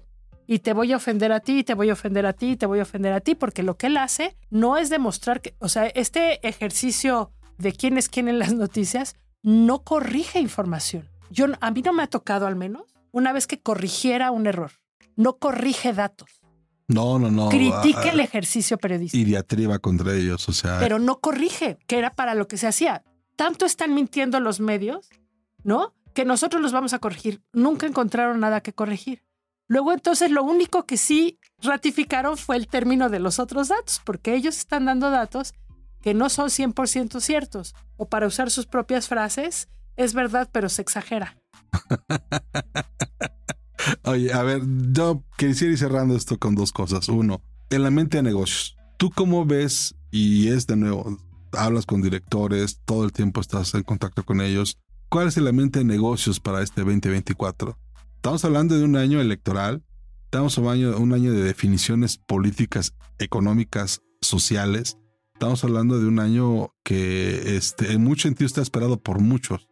y 0.47 0.59
te 0.59 0.73
voy 0.73 0.93
a 0.93 0.97
ofender 0.97 1.31
a 1.31 1.39
ti, 1.39 1.63
te 1.63 1.73
voy 1.73 1.89
a 1.89 1.93
ofender 1.93 2.25
a 2.25 2.33
ti, 2.33 2.55
te 2.55 2.65
voy 2.65 2.79
a 2.79 2.83
ofender 2.83 3.13
a 3.13 3.21
ti, 3.21 3.35
porque 3.35 3.63
lo 3.63 3.77
que 3.77 3.87
él 3.87 3.97
hace 3.97 4.35
no 4.49 4.77
es 4.77 4.89
demostrar 4.89 5.41
que, 5.41 5.55
o 5.59 5.69
sea, 5.69 5.87
este 5.87 6.47
ejercicio 6.47 7.31
de 7.57 7.73
quién 7.73 7.97
es 7.97 8.09
quién 8.09 8.27
en 8.27 8.39
las 8.39 8.53
noticias 8.53 9.15
no 9.41 9.83
corrige 9.83 10.39
información. 10.39 11.09
Yo, 11.29 11.47
a 11.59 11.71
mí 11.71 11.81
no 11.81 11.93
me 11.93 12.03
ha 12.03 12.07
tocado 12.07 12.47
al 12.47 12.55
menos 12.55 12.83
una 13.11 13.31
vez 13.31 13.47
que 13.47 13.61
corrigiera 13.61 14.31
un 14.31 14.47
error. 14.47 14.71
No 15.15 15.37
corrige 15.37 15.93
datos. 15.93 16.41
No, 16.87 17.17
no, 17.17 17.31
no. 17.31 17.49
Critica 17.49 18.09
el 18.11 18.19
ejercicio 18.19 18.77
periodístico. 18.77 19.21
Y 19.21 19.25
diatriba 19.25 19.79
contra 19.79 20.13
ellos, 20.13 20.47
o 20.49 20.53
sea. 20.53 20.77
Pero 20.79 20.99
no 20.99 21.19
corrige, 21.19 21.77
que 21.87 21.97
era 21.97 22.13
para 22.13 22.35
lo 22.35 22.47
que 22.47 22.57
se 22.57 22.67
hacía. 22.67 23.03
Tanto 23.35 23.65
están 23.65 23.93
mintiendo 23.93 24.39
los 24.39 24.59
medios, 24.59 25.09
¿no? 25.63 25.93
Que 26.13 26.25
nosotros 26.25 26.61
los 26.61 26.71
vamos 26.71 26.93
a 26.93 26.99
corregir. 26.99 27.41
Nunca 27.53 27.87
encontraron 27.87 28.39
nada 28.39 28.61
que 28.61 28.73
corregir. 28.73 29.23
Luego 29.67 29.93
entonces 29.93 30.31
lo 30.31 30.43
único 30.43 30.85
que 30.85 30.97
sí 30.97 31.39
ratificaron 31.61 32.37
fue 32.37 32.55
el 32.55 32.67
término 32.67 33.09
de 33.09 33.19
los 33.19 33.39
otros 33.39 33.69
datos, 33.69 34.01
porque 34.05 34.35
ellos 34.35 34.57
están 34.57 34.85
dando 34.85 35.09
datos 35.09 35.53
que 36.01 36.13
no 36.13 36.29
son 36.29 36.49
100% 36.49 37.19
ciertos, 37.19 37.73
o 37.97 38.07
para 38.07 38.27
usar 38.27 38.51
sus 38.51 38.67
propias 38.67 39.07
frases, 39.07 39.69
es 39.95 40.13
verdad, 40.13 40.49
pero 40.51 40.69
se 40.69 40.83
exagera. 40.83 41.37
Oye, 44.03 44.31
a 44.31 44.43
ver, 44.43 44.61
yo 44.91 45.23
quisiera 45.37 45.73
ir 45.73 45.79
cerrando 45.79 46.15
esto 46.15 46.37
con 46.37 46.53
dos 46.53 46.71
cosas. 46.71 47.09
Uno, 47.09 47.41
en 47.71 47.81
la 47.81 47.89
mente 47.89 48.17
de 48.17 48.23
negocios, 48.23 48.77
¿tú 48.97 49.09
cómo 49.09 49.45
ves, 49.45 49.95
y 50.11 50.49
es 50.49 50.67
de 50.67 50.75
nuevo, 50.75 51.17
hablas 51.53 51.87
con 51.87 52.03
directores, 52.03 52.81
todo 52.85 53.03
el 53.03 53.11
tiempo 53.11 53.41
estás 53.41 53.73
en 53.73 53.83
contacto 53.83 54.23
con 54.23 54.41
ellos, 54.41 54.77
¿cuál 55.09 55.29
es 55.29 55.37
el 55.37 55.51
mente 55.53 55.79
de 55.79 55.85
negocios 55.85 56.39
para 56.39 56.61
este 56.61 56.81
2024? 56.81 57.79
Estamos 58.25 58.43
hablando 58.43 58.75
de 58.75 58.83
un 58.83 58.95
año 58.95 59.21
electoral, 59.21 59.83
estamos 60.23 60.57
hablando 60.57 60.93
de 60.93 60.95
un 60.95 61.13
año 61.13 61.31
de 61.31 61.43
definiciones 61.43 62.17
políticas, 62.17 62.95
económicas, 63.19 64.01
sociales. 64.19 64.97
Estamos 65.35 65.63
hablando 65.63 65.99
de 65.99 66.07
un 66.07 66.19
año 66.19 66.73
que 66.83 67.55
este, 67.55 67.91
en 67.91 68.03
mucho 68.03 68.23
sentido 68.23 68.47
está 68.47 68.63
esperado 68.63 68.97
por 68.97 69.19
muchos, 69.19 69.69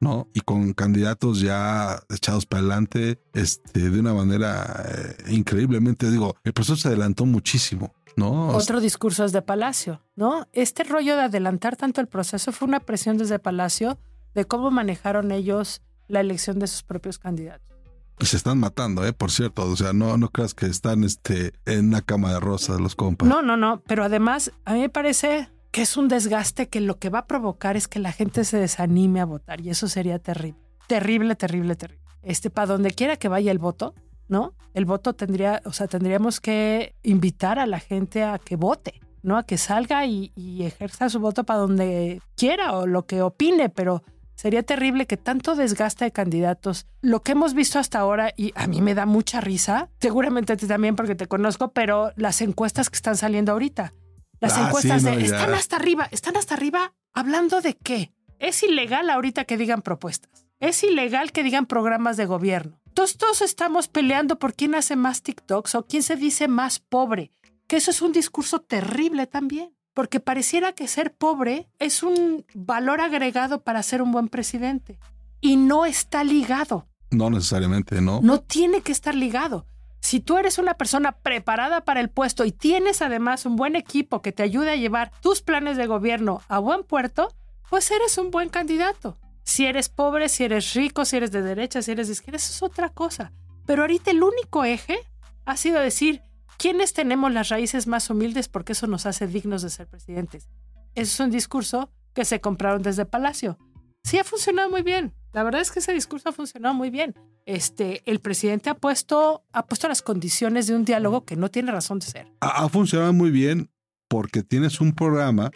¿no? 0.00 0.26
Y 0.34 0.40
con 0.40 0.72
candidatos 0.72 1.42
ya 1.42 2.02
echados 2.10 2.44
para 2.44 2.62
adelante, 2.62 3.22
este, 3.34 3.88
de 3.88 4.00
una 4.00 4.14
manera 4.14 4.84
eh, 4.84 5.16
increíblemente, 5.28 6.10
digo, 6.10 6.34
el 6.42 6.52
proceso 6.52 6.74
se 6.74 6.88
adelantó 6.88 7.24
muchísimo. 7.24 7.94
¿No? 8.16 8.48
Otro 8.48 8.80
discurso 8.80 9.24
es 9.24 9.30
de 9.30 9.42
Palacio, 9.42 10.02
¿no? 10.16 10.48
Este 10.52 10.82
rollo 10.82 11.14
de 11.14 11.22
adelantar 11.22 11.76
tanto 11.76 12.00
el 12.00 12.08
proceso 12.08 12.50
fue 12.50 12.66
una 12.66 12.80
presión 12.80 13.16
desde 13.16 13.38
Palacio 13.38 13.96
de 14.34 14.44
cómo 14.44 14.72
manejaron 14.72 15.30
ellos 15.30 15.82
la 16.08 16.18
elección 16.18 16.58
de 16.58 16.66
sus 16.66 16.82
propios 16.82 17.20
candidatos. 17.20 17.71
Se 18.20 18.36
están 18.36 18.58
matando, 18.58 19.04
¿eh? 19.06 19.12
Por 19.12 19.30
cierto. 19.30 19.64
O 19.64 19.76
sea, 19.76 19.92
no, 19.92 20.16
no 20.16 20.28
creas 20.28 20.54
que 20.54 20.66
están 20.66 21.04
este, 21.04 21.52
en 21.66 21.88
una 21.88 22.02
cama 22.02 22.32
de 22.32 22.40
rosas 22.40 22.80
los 22.80 22.94
compas. 22.94 23.28
No, 23.28 23.42
no, 23.42 23.56
no. 23.56 23.82
Pero 23.86 24.04
además, 24.04 24.52
a 24.64 24.74
mí 24.74 24.80
me 24.80 24.88
parece 24.88 25.48
que 25.70 25.82
es 25.82 25.96
un 25.96 26.08
desgaste 26.08 26.68
que 26.68 26.80
lo 26.80 26.98
que 26.98 27.08
va 27.08 27.20
a 27.20 27.26
provocar 27.26 27.76
es 27.76 27.88
que 27.88 27.98
la 27.98 28.12
gente 28.12 28.44
se 28.44 28.58
desanime 28.58 29.20
a 29.20 29.24
votar. 29.24 29.60
Y 29.60 29.70
eso 29.70 29.88
sería 29.88 30.18
terrible. 30.18 30.60
Terrible, 30.86 31.34
terrible, 31.34 31.74
terrible. 31.76 32.02
Este, 32.22 32.50
para 32.50 32.66
donde 32.66 32.92
quiera 32.92 33.16
que 33.16 33.28
vaya 33.28 33.50
el 33.50 33.58
voto, 33.58 33.94
¿no? 34.28 34.54
El 34.74 34.84
voto 34.84 35.14
tendría, 35.14 35.60
o 35.64 35.72
sea, 35.72 35.88
tendríamos 35.88 36.40
que 36.40 36.94
invitar 37.02 37.58
a 37.58 37.66
la 37.66 37.80
gente 37.80 38.22
a 38.22 38.38
que 38.38 38.56
vote. 38.56 39.00
¿no? 39.24 39.38
A 39.38 39.44
que 39.44 39.56
salga 39.56 40.04
y 40.04 40.32
ejerza 40.64 41.08
su 41.08 41.20
voto 41.20 41.44
para 41.44 41.60
donde 41.60 42.20
quiera 42.36 42.72
o 42.72 42.88
lo 42.88 43.06
que 43.06 43.22
opine, 43.22 43.68
pero 43.68 44.02
Sería 44.34 44.62
terrible 44.62 45.06
que 45.06 45.16
tanto 45.16 45.54
desgaste 45.54 46.04
de 46.06 46.12
candidatos, 46.12 46.86
lo 47.00 47.22
que 47.22 47.32
hemos 47.32 47.54
visto 47.54 47.78
hasta 47.78 47.98
ahora, 48.00 48.32
y 48.36 48.52
a 48.56 48.66
mí 48.66 48.80
me 48.80 48.94
da 48.94 49.06
mucha 49.06 49.40
risa, 49.40 49.88
seguramente 50.00 50.52
a 50.52 50.56
ti 50.56 50.66
también 50.66 50.96
porque 50.96 51.14
te 51.14 51.26
conozco, 51.28 51.72
pero 51.72 52.12
las 52.16 52.40
encuestas 52.40 52.90
que 52.90 52.96
están 52.96 53.16
saliendo 53.16 53.52
ahorita, 53.52 53.92
las 54.40 54.56
Ah, 54.56 54.66
encuestas 54.66 55.02
sí, 55.02 55.08
de 55.10 55.16
ya. 55.20 55.24
están 55.26 55.54
hasta 55.54 55.76
arriba, 55.76 56.08
están 56.10 56.36
hasta 56.36 56.54
arriba 56.54 56.92
hablando 57.12 57.60
de 57.60 57.74
qué. 57.76 58.12
Es 58.40 58.62
ilegal 58.64 59.08
ahorita 59.10 59.44
que 59.44 59.56
digan 59.56 59.82
propuestas. 59.82 60.46
Es 60.58 60.82
ilegal 60.82 61.30
que 61.30 61.44
digan 61.44 61.66
programas 61.66 62.16
de 62.16 62.26
gobierno. 62.26 62.80
Todos, 62.94 63.16
todos 63.16 63.40
estamos 63.42 63.86
peleando 63.88 64.38
por 64.40 64.54
quién 64.54 64.74
hace 64.74 64.96
más 64.96 65.22
TikToks 65.22 65.76
o 65.76 65.86
quién 65.86 66.02
se 66.02 66.16
dice 66.16 66.48
más 66.48 66.80
pobre. 66.80 67.30
Que 67.68 67.76
eso 67.76 67.90
es 67.92 68.02
un 68.02 68.12
discurso 68.12 68.60
terrible 68.60 69.26
también. 69.28 69.72
Porque 69.94 70.20
pareciera 70.20 70.72
que 70.72 70.88
ser 70.88 71.14
pobre 71.14 71.68
es 71.78 72.02
un 72.02 72.44
valor 72.54 73.00
agregado 73.00 73.62
para 73.62 73.82
ser 73.82 74.02
un 74.02 74.12
buen 74.12 74.28
presidente. 74.28 74.98
Y 75.40 75.56
no 75.56 75.84
está 75.84 76.24
ligado. 76.24 76.86
No 77.10 77.28
necesariamente, 77.28 78.00
¿no? 78.00 78.20
No 78.22 78.40
tiene 78.40 78.80
que 78.80 78.92
estar 78.92 79.14
ligado. 79.14 79.66
Si 80.00 80.18
tú 80.18 80.36
eres 80.36 80.58
una 80.58 80.74
persona 80.74 81.12
preparada 81.12 81.84
para 81.84 82.00
el 82.00 82.10
puesto 82.10 82.44
y 82.44 82.52
tienes 82.52 83.02
además 83.02 83.46
un 83.46 83.56
buen 83.56 83.76
equipo 83.76 84.20
que 84.20 84.32
te 84.32 84.42
ayude 84.42 84.70
a 84.70 84.76
llevar 84.76 85.12
tus 85.20 85.42
planes 85.42 85.76
de 85.76 85.86
gobierno 85.86 86.40
a 86.48 86.58
buen 86.58 86.82
puerto, 86.82 87.32
pues 87.70 87.90
eres 87.90 88.18
un 88.18 88.30
buen 88.30 88.48
candidato. 88.48 89.18
Si 89.44 89.66
eres 89.66 89.88
pobre, 89.88 90.28
si 90.28 90.44
eres 90.44 90.74
rico, 90.74 91.04
si 91.04 91.16
eres 91.16 91.30
de 91.30 91.42
derecha, 91.42 91.82
si 91.82 91.92
eres 91.92 92.08
de 92.08 92.14
izquierda, 92.14 92.36
eso 92.36 92.52
es 92.52 92.62
otra 92.62 92.88
cosa. 92.88 93.32
Pero 93.66 93.82
ahorita 93.82 94.10
el 94.10 94.22
único 94.22 94.64
eje 94.64 94.98
ha 95.44 95.56
sido 95.56 95.80
decir 95.80 96.22
quiénes 96.62 96.92
tenemos 96.92 97.32
las 97.32 97.48
raíces 97.48 97.88
más 97.88 98.08
humildes 98.08 98.46
porque 98.46 98.72
eso 98.72 98.86
nos 98.86 99.04
hace 99.04 99.26
dignos 99.26 99.62
de 99.62 99.70
ser 99.70 99.88
presidentes. 99.88 100.48
Eso 100.94 101.12
es 101.14 101.20
un 101.20 101.32
discurso 101.32 101.90
que 102.14 102.24
se 102.24 102.40
compraron 102.40 102.82
desde 102.82 103.04
Palacio. 103.04 103.58
Sí 104.04 104.16
ha 104.18 104.22
funcionado 104.22 104.70
muy 104.70 104.82
bien. 104.82 105.12
La 105.32 105.42
verdad 105.42 105.60
es 105.60 105.72
que 105.72 105.80
ese 105.80 105.92
discurso 105.92 106.28
ha 106.28 106.32
funcionado 106.32 106.72
muy 106.72 106.90
bien. 106.90 107.16
Este, 107.46 108.08
el 108.08 108.20
presidente 108.20 108.70
ha 108.70 108.74
puesto, 108.74 109.44
ha 109.52 109.66
puesto 109.66 109.88
las 109.88 110.02
condiciones 110.02 110.68
de 110.68 110.76
un 110.76 110.84
diálogo 110.84 111.24
que 111.24 111.34
no 111.34 111.50
tiene 111.50 111.72
razón 111.72 111.98
de 111.98 112.06
ser. 112.06 112.32
Ha, 112.40 112.62
ha 112.62 112.68
funcionado 112.68 113.12
muy 113.12 113.32
bien 113.32 113.68
porque 114.06 114.44
tienes 114.44 114.80
un 114.80 114.92
programa 114.92 115.50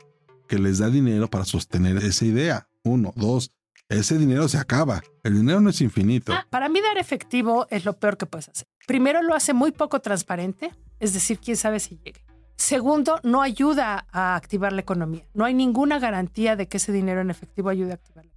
que 0.48 0.58
les 0.58 0.78
da 0.78 0.90
dinero 0.90 1.28
para 1.30 1.44
sostener 1.44 1.98
esa 1.98 2.24
idea. 2.24 2.68
Uno, 2.82 3.12
dos, 3.14 3.52
ese 3.88 4.18
dinero 4.18 4.48
se 4.48 4.58
acaba. 4.58 5.02
El 5.22 5.34
dinero 5.34 5.60
no 5.60 5.70
es 5.70 5.80
infinito. 5.80 6.32
Ah, 6.32 6.48
para 6.50 6.68
mí 6.68 6.80
dar 6.80 6.98
efectivo 6.98 7.68
es 7.70 7.84
lo 7.84 7.92
peor 7.92 8.16
que 8.16 8.26
puedes 8.26 8.48
hacer. 8.48 8.66
Primero 8.88 9.22
lo 9.22 9.34
hace 9.34 9.52
muy 9.52 9.70
poco 9.70 10.00
transparente, 10.00 10.72
es 11.00 11.12
decir, 11.12 11.38
quién 11.38 11.56
sabe 11.56 11.80
si 11.80 11.98
llegue. 11.98 12.24
Segundo, 12.56 13.20
no 13.22 13.42
ayuda 13.42 14.06
a 14.10 14.34
activar 14.34 14.72
la 14.72 14.80
economía. 14.80 15.26
No 15.34 15.44
hay 15.44 15.52
ninguna 15.52 15.98
garantía 15.98 16.56
de 16.56 16.68
que 16.68 16.78
ese 16.78 16.90
dinero 16.90 17.20
en 17.20 17.30
efectivo 17.30 17.68
ayude 17.68 17.92
a 17.92 17.94
activarla. 17.94 18.32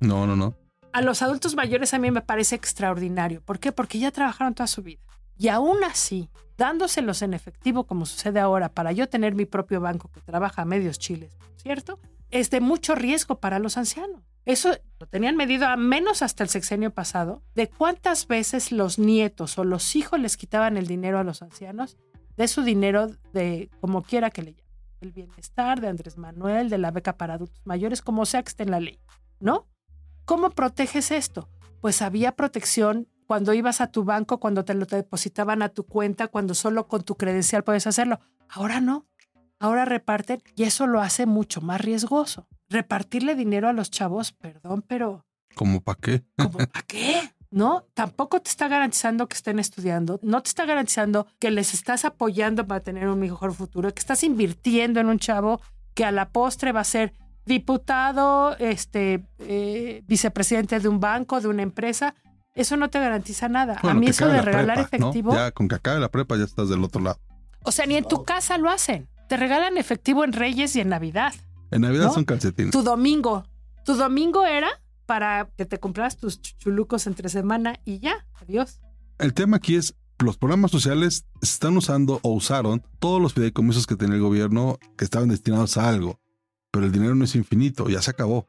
No, 0.00 0.26
no, 0.26 0.36
no. 0.36 0.54
A 0.92 1.02
los 1.02 1.20
adultos 1.20 1.54
mayores 1.54 1.92
a 1.92 1.98
mí 1.98 2.10
me 2.10 2.22
parece 2.22 2.54
extraordinario. 2.54 3.42
¿Por 3.42 3.58
qué? 3.58 3.72
Porque 3.72 3.98
ya 3.98 4.10
trabajaron 4.10 4.54
toda 4.54 4.66
su 4.66 4.82
vida. 4.82 5.02
Y 5.36 5.48
aún 5.48 5.84
así, 5.84 6.30
dándoselos 6.56 7.22
en 7.22 7.34
efectivo 7.34 7.84
como 7.84 8.06
sucede 8.06 8.40
ahora 8.40 8.70
para 8.70 8.92
yo 8.92 9.08
tener 9.08 9.34
mi 9.34 9.44
propio 9.44 9.80
banco 9.80 10.10
que 10.10 10.20
trabaja 10.20 10.62
a 10.62 10.64
medios 10.64 10.98
chiles, 10.98 11.36
¿cierto? 11.56 12.00
Es 12.30 12.50
de 12.50 12.60
mucho 12.60 12.94
riesgo 12.94 13.38
para 13.38 13.58
los 13.58 13.76
ancianos. 13.76 14.22
Eso 14.48 14.70
lo 14.98 15.06
tenían 15.06 15.36
medido 15.36 15.66
a 15.66 15.76
menos 15.76 16.22
hasta 16.22 16.42
el 16.42 16.48
sexenio 16.48 16.90
pasado, 16.90 17.42
de 17.54 17.68
cuántas 17.68 18.26
veces 18.26 18.72
los 18.72 18.98
nietos 18.98 19.58
o 19.58 19.64
los 19.64 19.94
hijos 19.94 20.18
les 20.18 20.38
quitaban 20.38 20.78
el 20.78 20.86
dinero 20.86 21.18
a 21.18 21.22
los 21.22 21.42
ancianos 21.42 21.98
de 22.38 22.48
su 22.48 22.62
dinero 22.62 23.08
de 23.34 23.68
como 23.82 24.02
quiera 24.02 24.30
que 24.30 24.40
le 24.40 24.54
llamen. 24.54 24.74
El 25.02 25.12
bienestar 25.12 25.82
de 25.82 25.88
Andrés 25.88 26.16
Manuel, 26.16 26.70
de 26.70 26.78
la 26.78 26.90
beca 26.90 27.18
para 27.18 27.34
adultos 27.34 27.60
mayores, 27.66 28.00
como 28.00 28.24
sea 28.24 28.42
que 28.42 28.48
esté 28.48 28.62
en 28.62 28.70
la 28.70 28.80
ley, 28.80 28.98
¿no? 29.38 29.68
¿Cómo 30.24 30.48
proteges 30.48 31.10
esto? 31.10 31.50
Pues 31.82 32.00
había 32.00 32.34
protección 32.34 33.06
cuando 33.26 33.52
ibas 33.52 33.82
a 33.82 33.88
tu 33.88 34.04
banco, 34.04 34.40
cuando 34.40 34.64
te 34.64 34.72
lo 34.72 34.86
depositaban 34.86 35.60
a 35.60 35.68
tu 35.68 35.84
cuenta, 35.84 36.28
cuando 36.28 36.54
solo 36.54 36.88
con 36.88 37.02
tu 37.02 37.16
credencial 37.16 37.64
puedes 37.64 37.86
hacerlo. 37.86 38.20
Ahora 38.48 38.80
no. 38.80 39.06
Ahora 39.60 39.84
reparten 39.84 40.42
y 40.54 40.64
eso 40.64 40.86
lo 40.86 41.00
hace 41.00 41.26
mucho 41.26 41.60
más 41.60 41.80
riesgoso. 41.80 42.46
Repartirle 42.68 43.34
dinero 43.34 43.68
a 43.68 43.72
los 43.72 43.90
chavos, 43.90 44.32
perdón, 44.32 44.82
pero 44.86 45.24
¿Cómo 45.54 45.80
para 45.80 45.98
qué? 46.00 46.22
¿Cómo 46.36 46.58
para 46.58 46.82
qué? 46.86 47.32
¿No? 47.50 47.84
Tampoco 47.94 48.40
te 48.40 48.50
está 48.50 48.68
garantizando 48.68 49.26
que 49.26 49.34
estén 49.34 49.58
estudiando, 49.58 50.20
no 50.22 50.42
te 50.42 50.48
está 50.48 50.66
garantizando 50.66 51.26
que 51.38 51.50
les 51.50 51.72
estás 51.74 52.04
apoyando 52.04 52.66
para 52.66 52.80
tener 52.80 53.08
un 53.08 53.18
mejor 53.18 53.54
futuro, 53.54 53.92
que 53.92 53.98
estás 54.00 54.22
invirtiendo 54.22 55.00
en 55.00 55.08
un 55.08 55.18
chavo 55.18 55.60
que 55.94 56.04
a 56.04 56.12
la 56.12 56.28
postre 56.28 56.72
va 56.72 56.80
a 56.80 56.84
ser 56.84 57.14
diputado, 57.46 58.56
este, 58.58 59.24
eh, 59.38 60.02
vicepresidente 60.06 60.78
de 60.78 60.88
un 60.88 61.00
banco, 61.00 61.40
de 61.40 61.48
una 61.48 61.62
empresa. 61.62 62.14
Eso 62.54 62.76
no 62.76 62.90
te 62.90 63.00
garantiza 63.00 63.48
nada. 63.48 63.78
Bueno, 63.82 63.98
a 63.98 64.00
mí 64.00 64.06
eso 64.08 64.26
de 64.26 64.34
la 64.34 64.42
regalar 64.42 64.88
prepa, 64.88 64.98
¿no? 64.98 65.08
efectivo, 65.08 65.34
Ya 65.34 65.50
con 65.50 65.66
que 65.68 65.74
acabe 65.74 65.98
la 65.98 66.10
prepa 66.10 66.36
ya 66.36 66.44
estás 66.44 66.68
del 66.68 66.84
otro 66.84 67.00
lado. 67.00 67.18
o 67.64 67.72
sea, 67.72 67.86
ni 67.86 67.96
en 67.96 68.04
tu 68.04 68.24
casa 68.24 68.58
lo 68.58 68.70
hacen. 68.70 69.08
Te 69.28 69.36
regalan 69.36 69.76
efectivo 69.78 70.24
en 70.24 70.32
Reyes 70.32 70.74
y 70.76 70.80
en 70.80 70.88
Navidad. 70.88 71.34
En 71.70 71.82
Navidad 71.82 72.06
¿No? 72.06 72.14
son 72.14 72.24
calcetines. 72.24 72.72
Tu 72.72 72.82
domingo. 72.82 73.44
Tu 73.84 73.94
domingo 73.94 74.44
era 74.46 74.68
para 75.06 75.48
que 75.56 75.64
te 75.66 75.78
compraras 75.78 76.16
tus 76.16 76.40
chuchulucos 76.40 77.06
entre 77.06 77.28
semana 77.28 77.74
y 77.84 77.98
ya. 77.98 78.26
Adiós. 78.40 78.80
El 79.18 79.34
tema 79.34 79.56
aquí 79.58 79.76
es 79.76 79.94
los 80.20 80.36
programas 80.36 80.70
sociales 80.70 81.26
están 81.42 81.76
usando 81.76 82.20
o 82.22 82.30
usaron 82.32 82.82
todos 82.98 83.20
los 83.22 83.34
fideicomisos 83.34 83.86
que 83.86 83.96
tenía 83.96 84.16
el 84.16 84.20
gobierno 84.22 84.78
que 84.96 85.04
estaban 85.04 85.28
destinados 85.28 85.76
a 85.76 85.88
algo, 85.88 86.18
pero 86.72 86.86
el 86.86 86.92
dinero 86.92 87.14
no 87.14 87.24
es 87.24 87.34
infinito, 87.36 87.88
ya 87.88 88.02
se 88.02 88.10
acabó. 88.10 88.46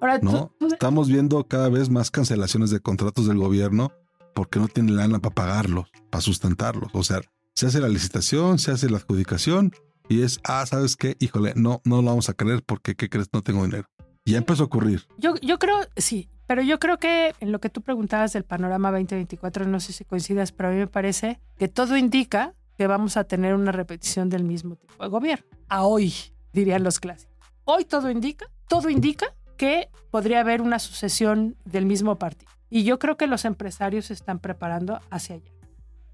Ahora, 0.00 0.18
tú- 0.18 0.50
Estamos 0.66 1.08
viendo 1.08 1.44
cada 1.46 1.68
vez 1.68 1.90
más 1.90 2.10
cancelaciones 2.10 2.70
de 2.70 2.80
contratos 2.80 3.26
del 3.26 3.36
gobierno 3.36 3.92
porque 4.34 4.58
no 4.58 4.68
tienen 4.68 4.96
lana 4.96 5.18
para 5.18 5.34
pagarlos, 5.34 5.90
para 6.08 6.22
sustentarlos. 6.22 6.90
O 6.94 7.02
sea, 7.02 7.20
se 7.54 7.66
hace 7.66 7.80
la 7.80 7.88
licitación, 7.88 8.58
se 8.58 8.70
hace 8.70 8.88
la 8.88 8.96
adjudicación 8.96 9.72
y 10.10 10.22
es, 10.22 10.40
ah, 10.42 10.66
¿sabes 10.66 10.96
qué? 10.96 11.16
Híjole, 11.20 11.52
no, 11.54 11.80
no 11.84 12.02
lo 12.02 12.08
vamos 12.08 12.28
a 12.28 12.34
creer 12.34 12.64
porque, 12.66 12.96
¿qué 12.96 13.08
crees? 13.08 13.28
No 13.32 13.42
tengo 13.42 13.64
dinero. 13.64 13.86
Y 14.24 14.32
ya 14.32 14.38
empezó 14.38 14.64
a 14.64 14.66
ocurrir. 14.66 15.06
yo, 15.18 15.36
yo 15.36 15.58
creo, 15.60 15.78
sí, 15.96 16.28
pero 16.48 16.62
yo 16.62 16.80
creo 16.80 16.98
que 16.98 17.32
en 17.38 17.52
lo 17.52 17.60
que 17.60 17.70
tú 17.70 17.80
preguntabas 17.80 18.32
del 18.32 18.42
panorama 18.42 18.90
2024, 18.90 19.66
no 19.66 19.78
sé 19.78 19.92
si 19.92 20.04
coincidas, 20.04 20.50
pero 20.50 20.68
a 20.68 20.72
mí 20.72 20.78
me 20.78 20.88
parece 20.88 21.40
que 21.56 21.68
todo 21.68 21.96
indica 21.96 22.54
que 22.76 22.88
vamos 22.88 23.16
a 23.16 23.22
tener 23.22 23.54
una 23.54 23.70
repetición 23.70 24.28
del 24.28 24.42
mismo 24.42 24.74
tipo 24.74 25.00
de 25.00 25.08
gobierno. 25.08 25.46
A 25.68 25.84
hoy, 25.84 26.12
dirían 26.52 26.82
los 26.82 26.98
clásicos. 26.98 27.36
Hoy 27.64 27.84
todo 27.84 28.10
indica, 28.10 28.46
todo 28.66 28.90
indica 28.90 29.32
que 29.56 29.90
podría 30.10 30.40
haber 30.40 30.60
una 30.60 30.80
sucesión 30.80 31.56
del 31.64 31.86
mismo 31.86 32.18
partido. 32.18 32.50
Y 32.68 32.82
yo 32.82 32.98
creo 32.98 33.16
que 33.16 33.28
los 33.28 33.44
empresarios 33.44 34.06
se 34.06 34.14
están 34.14 34.40
preparando 34.40 35.00
hacia 35.10 35.36
allá. 35.36 35.52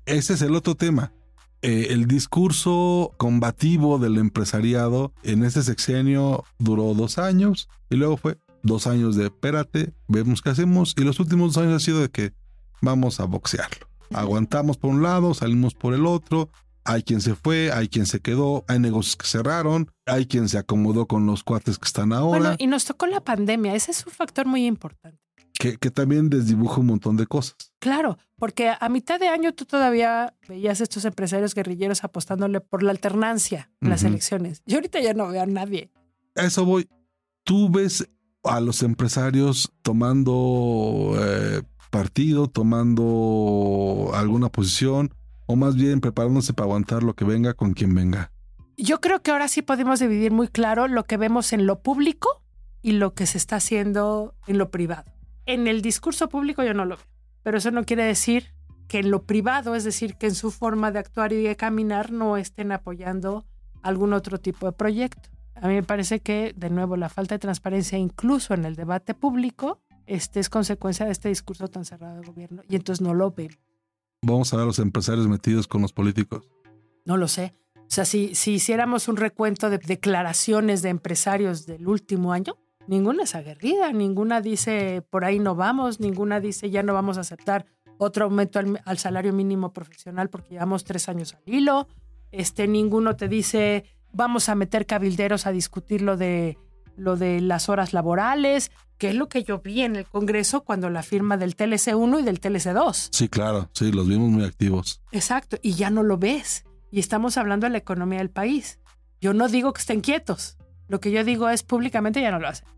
Ese 0.05 0.35
es 0.35 0.43
el 0.43 0.55
otro 0.55 0.75
tema. 0.75 1.13
Eh, 1.63 1.89
el 1.91 2.07
discurso 2.07 3.13
combativo 3.17 3.99
del 3.99 4.19
empresariado 4.19 5.13
en 5.23 5.45
este 5.45 5.63
sexenio 5.63 6.45
duró 6.59 6.95
dos 6.95 7.19
años 7.19 7.69
y 7.91 7.97
luego 7.97 8.17
fue 8.17 8.39
dos 8.63 8.87
años 8.87 9.17
de 9.17 9.27
espérate, 9.27 9.95
vemos 10.09 10.43
qué 10.43 10.51
hacemos 10.51 10.95
y 10.97 11.03
los 11.03 11.19
últimos 11.21 11.55
dos 11.55 11.65
años 11.65 11.83
ha 11.83 11.85
sido 11.85 12.01
de 12.01 12.11
que 12.11 12.33
vamos 12.83 13.21
a 13.21 13.25
boxearlo. 13.25 13.89
Aguantamos 14.13 14.77
por 14.77 14.91
un 14.91 15.03
lado, 15.03 15.35
salimos 15.35 15.75
por 15.75 15.95
el 15.95 16.07
otro, 16.07 16.51
hay 16.85 17.03
quien 17.03 17.21
se 17.21 17.35
fue, 17.35 17.73
hay 17.73 17.89
quien 17.89 18.07
se 18.07 18.21
quedó, 18.21 18.65
hay 18.69 18.79
negocios 18.79 19.17
que 19.17 19.27
cerraron, 19.27 19.91
hay 20.07 20.27
quien 20.27 20.49
se 20.49 20.59
acomodó 20.59 21.07
con 21.07 21.27
los 21.27 21.43
cuates 21.43 21.79
que 21.79 21.87
están 21.87 22.13
ahora, 22.13 22.39
Bueno, 22.39 22.57
y 22.59 22.67
nos 22.69 22.85
tocó 22.85 23.07
la 23.07 23.21
pandemia. 23.21 23.75
Ese 23.75 23.91
es 23.91 24.07
un 24.07 24.13
factor 24.13 24.47
muy 24.47 24.67
importante. 24.67 25.26
Que, 25.59 25.77
que 25.77 25.91
también 25.91 26.29
desdibuja 26.31 26.81
un 26.81 26.87
montón 26.87 27.17
de 27.17 27.27
cosas. 27.27 27.57
Claro, 27.79 28.19
porque 28.39 28.73
a 28.79 28.89
mitad 28.89 29.19
de 29.19 29.29
año 29.29 29.55
tú 29.55 29.65
todavía 29.65 30.35
veías 30.49 30.81
estos 30.81 31.05
empresarios 31.05 31.55
guerrilleros 31.55 32.05
apostándole 32.05 32.61
por 32.61 32.83
la 32.83 32.91
alternancia 32.91 33.71
en 33.81 33.91
las 33.91 34.05
elecciones. 34.05 34.63
Yo 34.67 34.77
ahorita 34.77 35.01
ya 35.01 35.15
no 35.15 35.29
veo 35.29 35.43
a 35.43 35.47
nadie. 35.47 35.91
A 36.35 36.45
eso 36.45 36.65
voy. 36.65 36.89
Tú 37.45 37.71
ves 37.71 38.09
a 38.45 38.61
los 38.61 38.83
empresarios 38.83 39.73
tomando 39.83 41.15
eh, 41.19 41.63
partido, 41.91 42.49
tomando 42.49 44.11
alguna 44.15 44.49
posición, 44.51 45.15
o 45.47 45.57
más 45.57 45.77
bien 45.77 46.01
preparándose 46.01 46.53
para 46.53 46.67
aguantar 46.67 47.03
lo 47.03 47.15
que 47.15 47.25
venga 47.25 47.55
con 47.55 47.73
quien 47.73 47.95
venga. 47.95 48.33
Yo 48.77 49.01
creo 49.01 49.23
que 49.23 49.31
ahora 49.31 49.49
sí 49.49 49.63
podemos 49.63 50.01
dividir 50.01 50.33
muy 50.33 50.49
claro 50.49 50.89
lo 50.89 51.05
que 51.05 51.17
vemos 51.17 51.53
en 51.53 51.67
lo 51.67 51.81
público 51.83 52.43
y 52.83 52.93
lo 52.93 53.15
que 53.15 53.27
se 53.27 53.39
está 53.39 53.57
haciendo 53.57 54.35
en 54.47 54.59
lo 54.59 54.71
privado. 54.71 55.16
En 55.47 55.69
el 55.69 55.81
discurso 55.81 56.29
público 56.29 56.65
yo 56.65 56.75
no 56.75 56.85
lo 56.85 56.97
veo, 56.97 57.07
pero 57.43 57.59
eso 57.59 57.71
no 57.71 57.85
quiere 57.85 58.03
decir 58.05 58.53
que 58.89 58.99
en 58.99 59.11
lo 59.11 59.23
privado, 59.23 59.75
es 59.75 59.85
decir, 59.85 60.17
que 60.17 60.27
en 60.27 60.35
su 60.35 60.51
forma 60.51 60.91
de 60.91 60.99
actuar 60.99 61.33
y 61.33 61.43
de 61.43 61.57
caminar 61.57 62.11
no 62.13 62.37
estén 62.37 62.73
apoyando 62.73 63.47
algún 63.83 64.13
otro 64.13 64.39
tipo 64.39 64.67
de 64.67 64.73
proyecto. 64.73 65.29
A 65.55 65.69
mí 65.69 65.75
me 65.75 65.83
parece 65.83 66.21
que, 66.21 66.53
de 66.57 66.71
nuevo, 66.71 66.97
la 66.97 67.09
falta 67.09 67.35
de 67.35 67.39
transparencia, 67.39 67.97
incluso 67.97 68.55
en 68.55 68.65
el 68.65 68.77
debate 68.77 69.15
público, 69.15 69.81
este 70.07 70.41
es 70.41 70.51
consecuencia 70.51 71.07
de 71.07 71.13
este 71.13 71.29
discurso 71.29 71.69
tan 71.69 71.85
cerrado 71.85 72.17
del 72.17 72.27
gobierno 72.27 72.63
y 72.69 72.77
entonces 72.77 73.01
no 73.01 73.15
lo 73.15 73.31
ven. 73.31 73.57
Vamos 74.23 74.53
a 74.53 74.57
ver 74.57 74.65
a 74.65 74.67
los 74.67 74.79
empresarios 74.79 75.29
metidos 75.29 75.67
con 75.67 75.83
los 75.83 75.93
políticos. 75.93 76.49
No 77.05 77.17
lo 77.17 77.29
sé. 77.29 77.55
O 77.77 77.89
sea, 77.91 78.05
si, 78.05 78.35
si 78.35 78.55
hiciéramos 78.55 79.07
un 79.07 79.17
recuento 79.17 79.71
de 79.71 79.79
declaraciones 79.79 80.83
de 80.83 80.89
empresarios 80.89 81.67
del 81.67 81.87
último 81.87 82.33
año, 82.33 82.57
ninguna 82.89 83.25
es 83.25 83.35
aguerrida, 83.35 83.93
ninguna 83.93 84.41
dice 84.41 85.03
por 85.11 85.25
ahí 85.25 85.39
no 85.39 85.55
vamos, 85.55 86.01
ninguna 86.01 86.41
dice 86.41 86.71
ya 86.71 86.83
no 86.83 86.95
vamos 86.95 87.19
a 87.19 87.21
aceptar 87.21 87.67
otro 87.99 88.25
aumento 88.25 88.59
al, 88.59 88.81
al 88.85 88.99
salario 88.99 89.33
mínimo 89.33 89.73
profesional 89.73 90.29
porque 90.29 90.51
llevamos 90.51 90.85
tres 90.85 91.09
años 91.09 91.35
al 91.35 91.43
hilo. 91.47 91.89
Este, 92.33 92.67
ninguno 92.67 93.17
te 93.17 93.29
dice 93.29 93.85
vamos 94.17 94.49
a 94.49 94.55
meter 94.55 94.87
cabilderos 94.87 95.47
a 95.47 95.53
discutir 95.53 96.03
lo 96.03 96.17
de, 96.17 96.59
lo 96.97 97.17
de 97.17 97.41
las 97.41 97.69
horas 97.69 97.93
laborales, 97.93 98.73
que 98.99 99.11
es 99.11 99.15
lo 99.15 99.29
que 99.29 99.45
yo 99.45 99.59
vi 99.61 99.83
en 99.83 99.97
el 99.97 100.07
Congreso 100.07 100.63
cuando 100.63 100.89
la 100.89 101.03
firma 101.03 101.37
del 101.37 101.55
TLC 101.55 101.95
1 101.95 102.21
y 102.21 102.23
del 102.23 102.41
TLC 102.41 102.73
2. 102.73 103.11
Sí, 103.13 103.29
claro, 103.29 103.69
sí, 103.75 103.93
los 103.93 104.09
vimos 104.09 104.31
muy 104.31 104.45
activos. 104.45 105.03
Exacto, 105.13 105.59
y 105.63 105.75
ya 105.75 105.91
no 105.91 106.03
lo 106.03 106.17
ves. 106.17 106.65
Y 106.91 106.99
estamos 106.99 107.37
hablando 107.37 107.67
de 107.67 107.73
la 107.73 107.79
economía 107.79 108.19
del 108.19 108.31
país. 108.31 108.81
Yo 109.21 109.35
no 109.35 109.49
digo 109.49 109.73
que 109.73 109.81
estén 109.81 110.01
quietos. 110.01 110.57
Lo 110.89 111.01
que 111.01 111.11
yo 111.11 111.25
digo 111.25 111.49
es 111.49 111.63
públicamente 111.63 112.21
ya 112.21 112.31
no 112.31 112.39
lo 112.39 112.49
hacen. 112.49 112.69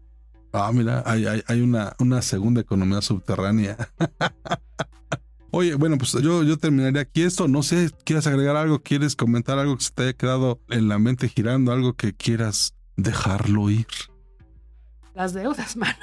Ah, 0.52 0.70
mira, 0.72 1.02
hay, 1.04 1.26
hay, 1.26 1.42
hay 1.46 1.60
una, 1.60 1.94
una 1.98 2.22
segunda 2.22 2.60
economía 2.60 3.02
subterránea. 3.02 3.76
Oye, 5.50 5.74
bueno, 5.74 5.96
pues 5.96 6.12
yo, 6.12 6.42
yo 6.42 6.58
terminaría 6.58 7.02
aquí 7.02 7.22
esto. 7.22 7.48
No 7.48 7.62
sé, 7.62 7.90
¿quieres 8.04 8.26
agregar 8.26 8.56
algo? 8.56 8.80
¿Quieres 8.82 9.16
comentar 9.16 9.58
algo 9.58 9.76
que 9.76 9.84
se 9.84 9.90
te 9.92 10.02
haya 10.02 10.12
quedado 10.12 10.60
en 10.68 10.88
la 10.88 10.98
mente 10.98 11.28
girando? 11.28 11.72
¿Algo 11.72 11.94
que 11.94 12.12
quieras 12.12 12.74
dejarlo 12.96 13.70
ir? 13.70 13.86
Las 15.14 15.32
deudas, 15.32 15.76
mano. 15.76 15.98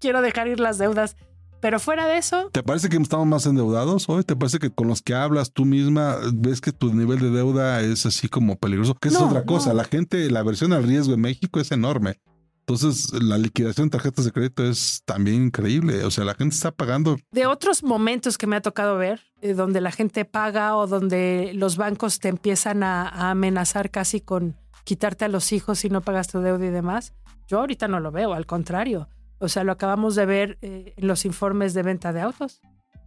Quiero 0.00 0.20
dejar 0.20 0.48
ir 0.48 0.60
las 0.60 0.78
deudas. 0.78 1.16
Pero 1.60 1.80
fuera 1.80 2.06
de 2.06 2.18
eso, 2.18 2.50
¿Te 2.52 2.62
parece 2.62 2.88
que 2.88 2.96
estamos 2.96 3.26
más 3.26 3.46
endeudados 3.46 4.08
hoy? 4.08 4.22
¿Te 4.24 4.36
parece 4.36 4.58
que 4.58 4.70
con 4.70 4.88
los 4.88 5.02
que 5.02 5.14
hablas 5.14 5.52
tú 5.52 5.64
misma 5.64 6.16
ves 6.34 6.60
que 6.60 6.72
tu 6.72 6.92
nivel 6.92 7.18
de 7.18 7.30
deuda 7.30 7.80
es 7.80 8.06
así 8.06 8.28
como 8.28 8.56
peligroso? 8.56 8.94
Que 8.94 9.10
No, 9.10 9.18
es 9.18 9.24
otra 9.24 9.44
cosa. 9.44 9.70
no. 9.70 9.76
La 9.76 9.84
gente, 9.84 10.30
la 10.30 10.40
aversión 10.40 10.72
al 10.72 10.84
riesgo 10.84 11.14
en 11.14 11.20
México 11.20 11.58
es 11.60 11.72
enorme. 11.72 12.20
Entonces, 12.68 13.12
la 13.22 13.38
liquidación 13.38 13.86
de 13.86 13.90
tarjetas 13.92 14.24
de 14.24 14.32
crédito 14.32 14.64
es 14.64 15.02
también 15.04 15.44
increíble. 15.44 16.04
O 16.04 16.10
sea, 16.10 16.24
la 16.24 16.34
gente 16.34 16.54
está 16.54 16.72
pagando. 16.72 17.16
de 17.30 17.46
otros 17.46 17.84
momentos 17.84 18.38
que 18.38 18.48
me 18.48 18.56
ha 18.56 18.60
tocado 18.60 18.96
ver, 18.96 19.20
eh, 19.40 19.54
donde 19.54 19.80
la 19.80 19.92
gente 19.92 20.24
paga 20.24 20.76
o 20.76 20.88
donde 20.88 21.52
los 21.54 21.76
bancos 21.76 22.18
te 22.18 22.28
empiezan 22.28 22.82
a, 22.82 23.08
a 23.08 23.30
amenazar 23.30 23.90
casi 23.92 24.20
con 24.20 24.56
quitarte 24.82 25.24
a 25.24 25.28
los 25.28 25.52
hijos 25.52 25.78
si 25.78 25.90
no 25.90 26.00
pagas 26.00 26.26
tu 26.26 26.40
deuda 26.40 26.66
y 26.66 26.70
demás, 26.70 27.12
yo 27.46 27.60
ahorita 27.60 27.86
no 27.86 28.00
lo 28.00 28.10
veo, 28.10 28.34
al 28.34 28.46
contrario. 28.46 29.08
O 29.38 29.48
sea, 29.48 29.64
lo 29.64 29.72
acabamos 29.72 30.14
de 30.14 30.26
ver 30.26 30.58
eh, 30.62 30.94
en 30.96 31.06
los 31.06 31.24
informes 31.24 31.74
de 31.74 31.82
venta 31.82 32.12
de 32.12 32.20
autos. 32.20 32.60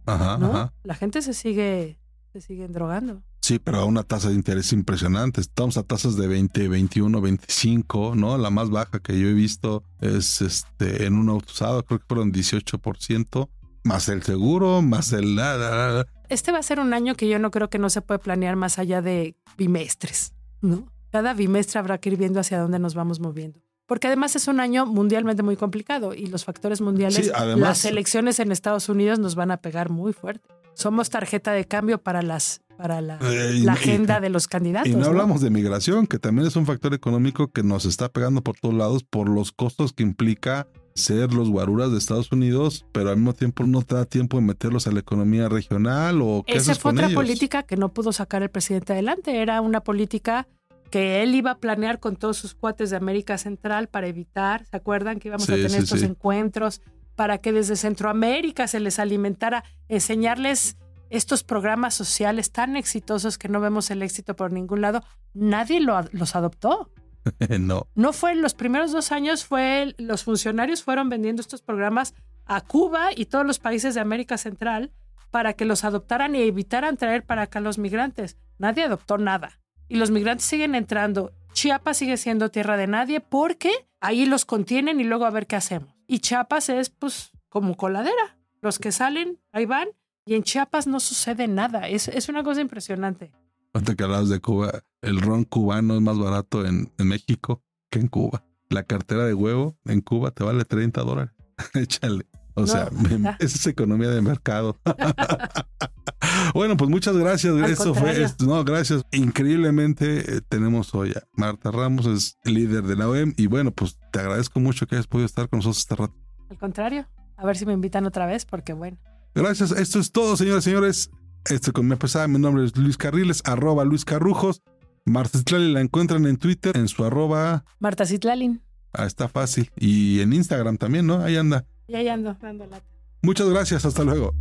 Ajá, 0.06 0.38
¿no? 0.38 0.48
ajá. 0.48 0.72
La 0.84 0.94
gente 0.94 1.22
se 1.22 1.34
sigue, 1.34 1.98
se 2.32 2.40
sigue 2.40 2.68
drogando. 2.68 3.22
Sí, 3.40 3.58
pero 3.58 3.78
a 3.78 3.84
una 3.84 4.02
tasa 4.02 4.28
de 4.28 4.34
interés 4.34 4.72
impresionante. 4.72 5.40
Estamos 5.40 5.76
a 5.76 5.82
tasas 5.82 6.16
de 6.16 6.28
20, 6.28 6.68
21, 6.68 7.20
25, 7.20 8.14
¿no? 8.14 8.38
La 8.38 8.50
más 8.50 8.70
baja 8.70 9.00
que 9.00 9.18
yo 9.18 9.28
he 9.28 9.32
visto 9.32 9.82
es 10.00 10.42
este 10.42 11.06
en 11.06 11.14
un 11.14 11.28
auto 11.30 11.46
usado, 11.50 11.82
creo 11.84 11.98
que 11.98 12.06
fueron 12.06 12.32
18%, 12.32 13.48
más 13.82 14.08
el 14.08 14.22
seguro, 14.22 14.82
más 14.82 15.12
el... 15.12 15.34
la, 15.34 15.56
la, 15.56 15.70
la, 15.70 15.88
la. 15.90 16.06
Este 16.28 16.52
va 16.52 16.58
a 16.58 16.62
ser 16.62 16.78
un 16.78 16.94
año 16.94 17.16
que 17.16 17.28
yo 17.28 17.38
no 17.38 17.50
creo 17.50 17.70
que 17.70 17.78
no 17.78 17.90
se 17.90 18.02
puede 18.02 18.20
planear 18.20 18.54
más 18.54 18.78
allá 18.78 19.02
de 19.02 19.34
bimestres, 19.56 20.32
¿no? 20.60 20.86
Cada 21.10 21.34
bimestre 21.34 21.80
habrá 21.80 21.98
que 21.98 22.10
ir 22.10 22.16
viendo 22.16 22.38
hacia 22.38 22.60
dónde 22.60 22.78
nos 22.78 22.94
vamos 22.94 23.18
moviendo. 23.18 23.58
Porque 23.90 24.06
además 24.06 24.36
es 24.36 24.46
un 24.46 24.60
año 24.60 24.86
mundialmente 24.86 25.42
muy 25.42 25.56
complicado 25.56 26.14
y 26.14 26.26
los 26.26 26.44
factores 26.44 26.80
mundiales, 26.80 27.26
Sí, 27.26 27.32
además- 27.34 27.60
las 27.70 27.84
elecciones 27.86 28.38
en 28.38 28.52
Estados 28.52 28.88
Unidos 28.88 29.18
nos 29.18 29.34
van 29.34 29.50
a 29.50 29.56
pegar 29.56 29.90
muy 29.90 30.12
fuerte. 30.12 30.48
Somos 30.74 31.10
tarjeta 31.10 31.50
de 31.50 31.64
cambio 31.64 31.98
para 32.00 32.22
las 32.22 32.60
para 32.76 33.00
la, 33.00 33.18
Eh, 33.20 33.56
y- 33.56 33.68
agenda 33.68 34.20
de 34.20 34.30
los 34.30 34.46
candidatos. 34.46 34.88
Y 34.88 34.92
no 34.94 35.00
¿no? 35.00 35.06
hablamos 35.06 35.40
de 35.40 35.50
migración, 35.50 36.06
que 36.06 36.20
también 36.20 36.46
es 36.46 36.54
un 36.54 36.66
factor 36.66 36.94
económico 36.94 37.48
que 37.48 37.64
nos 37.64 37.84
está 37.84 38.08
pegando 38.10 38.42
por 38.42 38.56
todos 38.60 38.74
lados 38.76 39.02
por 39.02 39.28
los 39.28 39.50
costos 39.50 39.92
que 39.92 40.04
implica 40.04 40.68
ser 40.94 41.34
los 41.34 41.50
guaruras 41.50 41.90
de 41.90 41.98
Estados 41.98 42.30
Unidos, 42.30 42.86
pero 42.92 43.10
al 43.10 43.16
mismo 43.16 43.32
tiempo 43.34 43.64
no 43.64 43.82
te 43.82 43.96
da 43.96 44.04
tiempo 44.06 44.36
de 44.38 44.44
meterlos 44.44 44.86
a 44.86 44.92
la 44.92 45.00
economía 45.00 45.48
regional 45.48 46.20
o 46.22 46.44
qué 46.46 46.54
Esa 46.54 46.70
haces 46.72 46.78
fue 46.82 46.92
con 46.92 46.98
otra 46.98 47.06
ellos? 47.08 47.16
política 47.22 47.64
que 47.64 47.76
no 47.76 47.88
pudo 47.92 48.12
sacar 48.12 48.42
el 48.44 48.50
presidente 48.50 48.92
adelante. 48.92 49.42
Era 49.42 49.60
una 49.60 49.80
política 49.82 50.46
que 50.90 51.22
él 51.22 51.34
iba 51.34 51.52
a 51.52 51.58
planear 51.58 52.00
con 52.00 52.16
todos 52.16 52.36
sus 52.36 52.54
cuates 52.54 52.90
de 52.90 52.96
América 52.96 53.38
Central 53.38 53.88
para 53.88 54.08
evitar, 54.08 54.64
¿se 54.66 54.76
acuerdan 54.76 55.18
que 55.18 55.28
íbamos 55.28 55.48
a 55.48 55.54
tener 55.54 55.70
sí, 55.70 55.76
estos 55.78 56.00
sí. 56.00 56.06
encuentros 56.06 56.82
para 57.14 57.38
que 57.38 57.52
desde 57.52 57.76
Centroamérica 57.76 58.66
se 58.66 58.80
les 58.80 58.98
alimentara, 58.98 59.64
enseñarles 59.88 60.76
estos 61.10 61.44
programas 61.44 61.94
sociales 61.94 62.52
tan 62.52 62.76
exitosos 62.76 63.36
que 63.38 63.48
no 63.48 63.60
vemos 63.60 63.90
el 63.90 64.02
éxito 64.02 64.34
por 64.36 64.52
ningún 64.52 64.80
lado? 64.80 65.02
Nadie 65.34 65.80
lo- 65.80 66.00
los 66.12 66.34
adoptó. 66.36 66.90
no. 67.60 67.86
No 67.94 68.12
fue 68.12 68.32
en 68.32 68.42
los 68.42 68.54
primeros 68.54 68.92
dos 68.92 69.12
años, 69.12 69.44
fue 69.44 69.94
los 69.98 70.24
funcionarios 70.24 70.82
fueron 70.82 71.08
vendiendo 71.08 71.40
estos 71.42 71.62
programas 71.62 72.14
a 72.46 72.60
Cuba 72.62 73.10
y 73.14 73.26
todos 73.26 73.46
los 73.46 73.58
países 73.58 73.94
de 73.94 74.00
América 74.00 74.38
Central 74.38 74.92
para 75.30 75.52
que 75.52 75.64
los 75.64 75.84
adoptaran 75.84 76.34
y 76.34 76.42
evitaran 76.42 76.96
traer 76.96 77.24
para 77.24 77.42
acá 77.42 77.60
los 77.60 77.78
migrantes. 77.78 78.36
Nadie 78.58 78.84
adoptó 78.84 79.18
nada. 79.18 79.59
Y 79.90 79.96
los 79.96 80.12
migrantes 80.12 80.46
siguen 80.46 80.76
entrando. 80.76 81.32
Chiapas 81.52 81.96
sigue 81.96 82.16
siendo 82.16 82.48
tierra 82.48 82.76
de 82.76 82.86
nadie 82.86 83.20
porque 83.20 83.72
ahí 83.98 84.24
los 84.24 84.44
contienen 84.44 85.00
y 85.00 85.04
luego 85.04 85.26
a 85.26 85.30
ver 85.30 85.48
qué 85.48 85.56
hacemos. 85.56 85.92
Y 86.06 86.20
Chiapas 86.20 86.68
es 86.68 86.90
pues 86.90 87.32
como 87.48 87.76
coladera. 87.76 88.38
Los 88.62 88.78
que 88.78 88.92
salen, 88.92 89.40
ahí 89.50 89.66
van. 89.66 89.88
Y 90.24 90.36
en 90.36 90.44
Chiapas 90.44 90.86
no 90.86 91.00
sucede 91.00 91.48
nada. 91.48 91.88
Es, 91.88 92.06
es 92.06 92.28
una 92.28 92.44
cosa 92.44 92.60
impresionante. 92.60 93.32
Cuando 93.72 93.96
que 93.96 94.04
hablabas 94.04 94.28
de 94.28 94.38
Cuba, 94.38 94.84
el 95.02 95.20
ron 95.20 95.42
cubano 95.42 95.96
es 95.96 96.00
más 96.00 96.18
barato 96.18 96.64
en, 96.64 96.92
México 96.98 97.64
que 97.90 97.98
en 97.98 98.06
Cuba. 98.06 98.44
La 98.68 98.84
cartera 98.84 99.24
de 99.24 99.34
huevo 99.34 99.76
en 99.86 100.02
Cuba 100.02 100.30
te 100.30 100.44
vale 100.44 100.64
30 100.64 101.02
dólares. 101.02 101.34
Échale. 101.74 102.29
O 102.60 102.66
No, 102.66 102.66
sea, 102.66 102.88
ya. 103.18 103.36
esa 103.40 103.56
es 103.58 103.66
economía 103.66 104.08
de 104.10 104.22
mercado. 104.22 104.76
bueno, 106.54 106.76
pues 106.76 106.90
muchas 106.90 107.16
gracias. 107.16 107.54
Al 107.54 107.64
Eso 107.64 107.84
fue, 107.94 108.02
contrario. 108.02 108.26
esto. 108.26 108.44
no, 108.46 108.64
gracias. 108.64 109.02
Increíblemente 109.12 110.36
eh, 110.36 110.40
tenemos 110.48 110.94
hoy 110.94 111.10
a 111.12 111.22
Marta 111.32 111.70
Ramos, 111.70 112.06
es 112.06 112.36
líder 112.44 112.84
de 112.84 112.96
la 112.96 113.08
OEM. 113.08 113.34
Y 113.36 113.46
bueno, 113.46 113.70
pues 113.70 113.98
te 114.12 114.20
agradezco 114.20 114.60
mucho 114.60 114.86
que 114.86 114.96
hayas 114.96 115.06
podido 115.06 115.26
estar 115.26 115.48
con 115.48 115.58
nosotros 115.58 115.78
este 115.78 115.96
rato. 115.96 116.14
Al 116.50 116.58
contrario, 116.58 117.06
a 117.36 117.46
ver 117.46 117.56
si 117.56 117.66
me 117.66 117.72
invitan 117.72 118.06
otra 118.06 118.26
vez, 118.26 118.44
porque 118.44 118.72
bueno. 118.72 118.98
Gracias. 119.34 119.70
Esto 119.72 119.98
es 119.98 120.12
todo, 120.12 120.36
señores 120.36 120.66
y 120.66 120.70
señores. 120.70 121.10
Esto 121.48 121.72
con 121.72 121.88
mi 121.88 121.96
pesada. 121.96 122.28
Mi 122.28 122.38
nombre 122.38 122.64
es 122.64 122.76
Luis 122.76 122.96
Carriles, 122.96 123.42
arroba 123.44 123.84
Luis 123.84 124.04
Carrujos. 124.04 124.62
Marta 125.06 125.38
Citlali 125.38 125.72
la 125.72 125.80
encuentran 125.80 126.26
en 126.26 126.36
Twitter, 126.36 126.76
en 126.76 126.86
su 126.88 127.04
arroba. 127.04 127.64
Marta 127.78 128.04
Citlalin. 128.04 128.62
Ah, 128.92 129.06
está 129.06 129.28
fácil. 129.28 129.70
Y 129.76 130.20
en 130.20 130.32
Instagram 130.32 130.76
también, 130.76 131.06
¿no? 131.06 131.20
Ahí 131.22 131.36
anda. 131.36 131.64
Y 131.90 131.94
ahí 131.96 132.06
ando, 132.06 132.36
dando 132.40 132.66
lata. 132.66 132.86
Muchas 133.22 133.48
gracias. 133.48 133.84
Hasta 133.84 134.04
luego. 134.04 134.32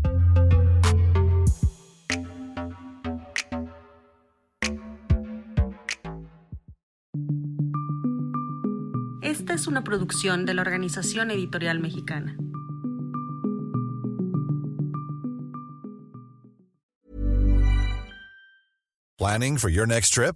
Esta 9.24 9.56
es 9.56 9.66
una 9.66 9.84
producción 9.84 10.46
de 10.46 10.54
la 10.54 10.62
Organización 10.62 11.32
Editorial 11.32 11.80
Mexicana. 11.80 12.38
Planning 19.18 19.58
for 19.58 19.72
your 19.72 19.88
next 19.88 20.14
trip? 20.14 20.36